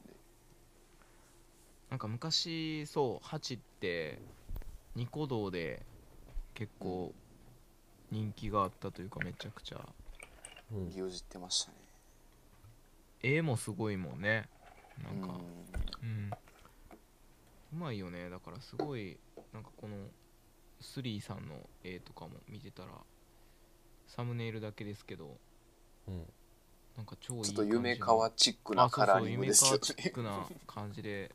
[1.88, 4.20] なんか昔そうハチって
[4.94, 5.82] ニコ動で
[6.52, 7.14] 結構
[8.10, 9.80] 人気があったというかめちゃくちゃ。
[10.72, 10.88] うん。
[10.88, 11.78] 牛耳ってましたね。
[13.22, 14.46] 絵もすごいもんね。
[15.02, 15.34] なんか。
[15.38, 15.40] う
[16.02, 16.30] うん。
[17.72, 18.28] うまいよね。
[18.28, 19.16] だからすごい
[19.54, 19.96] なんかこの
[20.84, 22.88] スリーさんの絵とかも見てたら
[24.06, 25.36] サムネイルだけですけど
[26.06, 26.22] うん。
[26.96, 31.32] なんか超いいちょっと夢川チックなカラーリングチッねクな感じで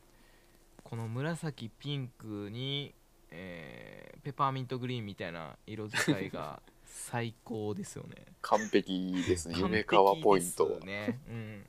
[0.82, 2.94] この紫ピンクに、
[3.30, 8.26] えーペパーミントグリーンみたいな色使いが 最高ですよね。
[8.42, 9.54] 完璧ですね。
[9.56, 11.66] 夢川ポイントねうん。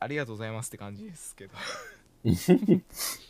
[0.00, 1.54] ありがとうございますって感じですけど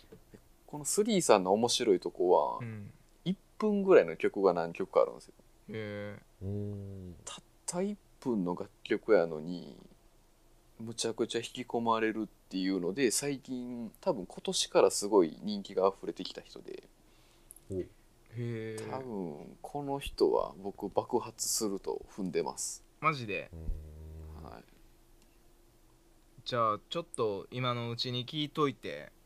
[0.71, 2.93] このスリーさんの面白いとこはうん。
[3.27, 5.35] 1分ぐらいの曲が何曲かあるんですよ。
[5.69, 9.77] へえうんたった1分の楽曲やのに
[10.79, 16.85] むちゃくちゃ引き込まれるっていうので最近多分今年からすごい人気が溢れてきた人で
[17.71, 17.87] へ
[18.37, 23.51] え多分この人は僕爆発すると踏んでます、マジで？
[24.43, 24.65] はい、
[26.47, 29.13] じゃあちょっと今のうちに聞いといて。
[29.13, 29.20] うん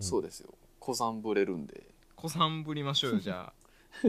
[0.00, 0.54] そうですよ。
[0.80, 1.94] 小さんぶれるんで。
[2.16, 3.52] 子さんぶりましょうよ じゃあ。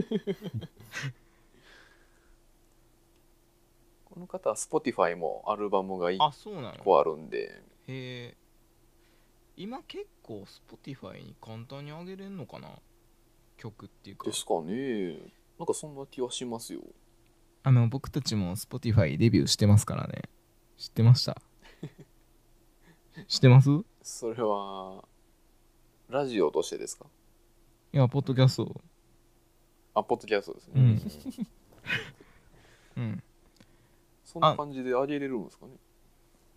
[4.04, 6.84] この方は Spotify もアルバムが1あそうなの？
[6.84, 7.62] 個あるんで。
[7.86, 8.36] へえ。
[9.56, 12.70] 今結構 Spotify に簡単に上げれんのかな？
[13.56, 14.26] 曲っていうか。
[14.26, 15.18] ですかね。
[15.58, 16.80] なんかそんな気はしますよ。
[17.62, 20.22] あの僕たちも Spotify デビューしてますからね。
[20.76, 21.36] 知ってました？
[23.28, 23.70] 知ってます？
[23.70, 25.04] いそれは
[26.10, 27.06] ラジオとしてですか？
[27.92, 28.80] やポッドキャスト。
[29.94, 30.72] あポッドキャストですね、
[32.96, 33.02] うん。
[33.02, 33.22] うん。
[34.24, 35.72] そんな感じで上げれるんですかね？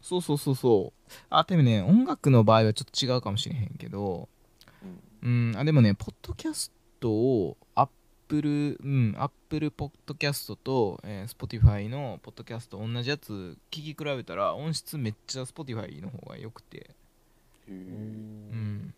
[0.02, 1.12] そうそうそうそう。
[1.30, 4.28] あでもね音楽の場合はちょっと違うかもしれへんけど
[5.22, 5.52] うん。
[5.52, 5.58] うん。
[5.58, 16.90] あでもねポッドキャストを Apple うん Apple ポッドキャストと、えー Spotify のポッドキャスト同じやつ聞き比べたら音質めっちゃ Spotify の方が良くて。
[17.68, 17.74] へうー。
[17.74, 18.94] うんん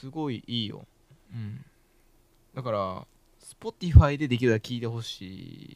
[0.00, 0.86] すごいいいよ。
[1.32, 1.64] うん。
[2.54, 3.06] だから
[3.40, 5.22] Spotify でできるだけ聞いてほし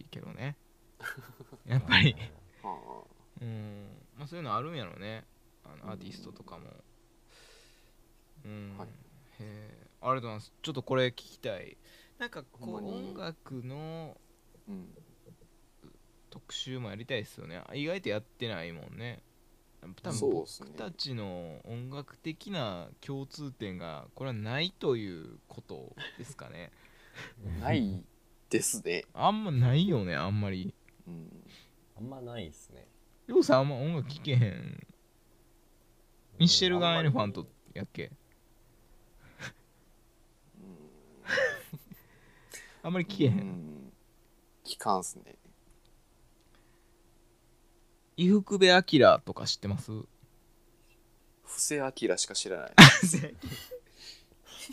[0.00, 0.58] いけどね。
[1.66, 2.14] やっぱり。
[2.62, 3.04] は
[3.40, 3.88] うん。
[4.18, 5.24] まあそういうのあるんやろね。
[5.64, 6.68] あのアーティストとかも。
[8.44, 8.88] うん、はい。
[8.88, 8.92] へ
[9.40, 9.86] え。
[10.02, 10.52] ありがとうございます。
[10.60, 11.78] ちょっとこれ聞きたい。
[12.18, 14.20] なんかこう音楽の
[14.68, 14.94] あうん。
[16.28, 17.62] 特集もやりたいですよね。
[17.72, 19.22] 意外とやってないもんね
[20.02, 26.70] 多分僕たちの音楽的な共通点がこれはないということですかね。
[27.60, 28.04] ない
[28.50, 30.74] ですね、あんまないよねあんまり。
[31.06, 31.44] うん、
[31.96, 32.86] あんまないですね。
[33.26, 34.86] りょうさんあんま音楽聴けへん。
[36.38, 38.10] ミッシェルガン・エレファントやっけ？
[42.82, 43.92] あんまり聴けへうんん。
[44.64, 45.36] 聞かんっすね
[48.20, 48.82] 伊福部明
[49.24, 49.90] とか知ってます？
[51.42, 52.72] 布施明しか知らない。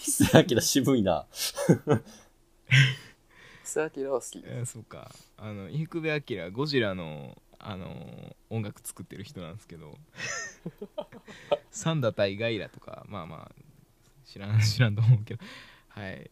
[0.01, 1.25] さっきだ渋いな。
[1.33, 2.03] 布
[3.63, 4.41] 施明は好き。
[4.41, 5.09] ですえーそうか。
[5.37, 9.97] あの伊福部明ゴジラのあの音楽作ってる人なんですけど。
[11.71, 13.55] サンダ対ガイラとかまあまあ
[14.25, 15.45] 知らん 知らんと思うけど。
[15.87, 16.29] はい。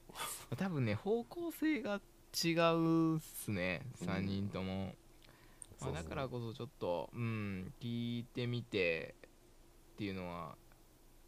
[0.57, 2.01] 多分ね方向性が
[2.43, 3.84] 違うっすね。
[4.03, 4.93] 3人とも、
[5.82, 9.15] まあ、だからこそちょっとうん聞いてみて
[9.93, 10.55] っていうのは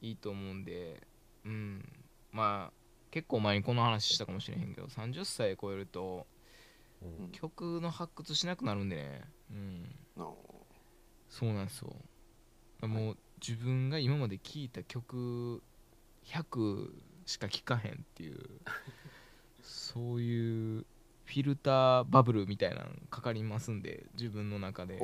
[0.02, 1.02] いいと思うんで
[1.46, 1.84] うん。
[2.32, 2.74] まあ
[3.12, 6.28] 結構前にこの話したかもしれへんけど30歳超えると
[7.02, 7.32] うん。
[7.32, 9.22] 曲の発掘しなくなるんでね。
[9.52, 9.96] うん。
[10.18, 10.38] の
[11.30, 11.94] そうなんですよ。
[12.82, 15.64] もう自分が今まで聴いた曲
[16.26, 16.90] 100
[17.26, 18.38] しか聴かへんっていう
[19.62, 20.86] そういう
[21.28, 24.98] フィルターバブルみたいなのかかりますんで自分の中で、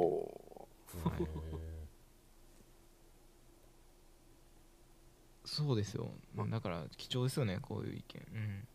[5.45, 8.25] そうですよ、まあ、だから貴重ですよねこういう意見。
[8.33, 8.67] うん。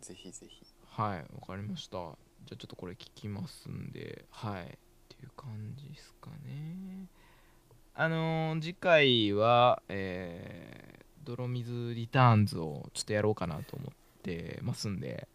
[0.00, 0.66] ぜひぜひ。
[0.90, 1.96] はいわかりました。
[1.96, 4.64] じゃあちょっとこれ聞きますんではい。
[4.64, 7.06] っていう感じですかね。
[7.94, 15.28] あのー次回はえー泥水リターンズをちょっとやろうかなと思ってますんで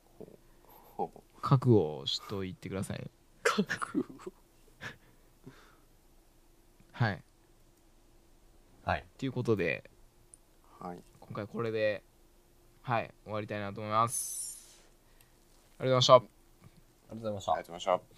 [1.44, 3.00] 覚悟しといてください。
[3.00, 3.12] ね
[3.44, 3.68] 覚
[4.24, 4.32] 悟。
[6.94, 7.24] はい。
[8.86, 9.06] はい。
[9.18, 9.84] ということで
[10.80, 11.04] はい。
[11.20, 12.02] 今回これで
[12.82, 14.82] はい終わりたいなと思います。
[15.80, 16.22] ありがとうございました。
[16.22, 17.52] ありがとうございました。
[17.52, 18.13] ありがとうございました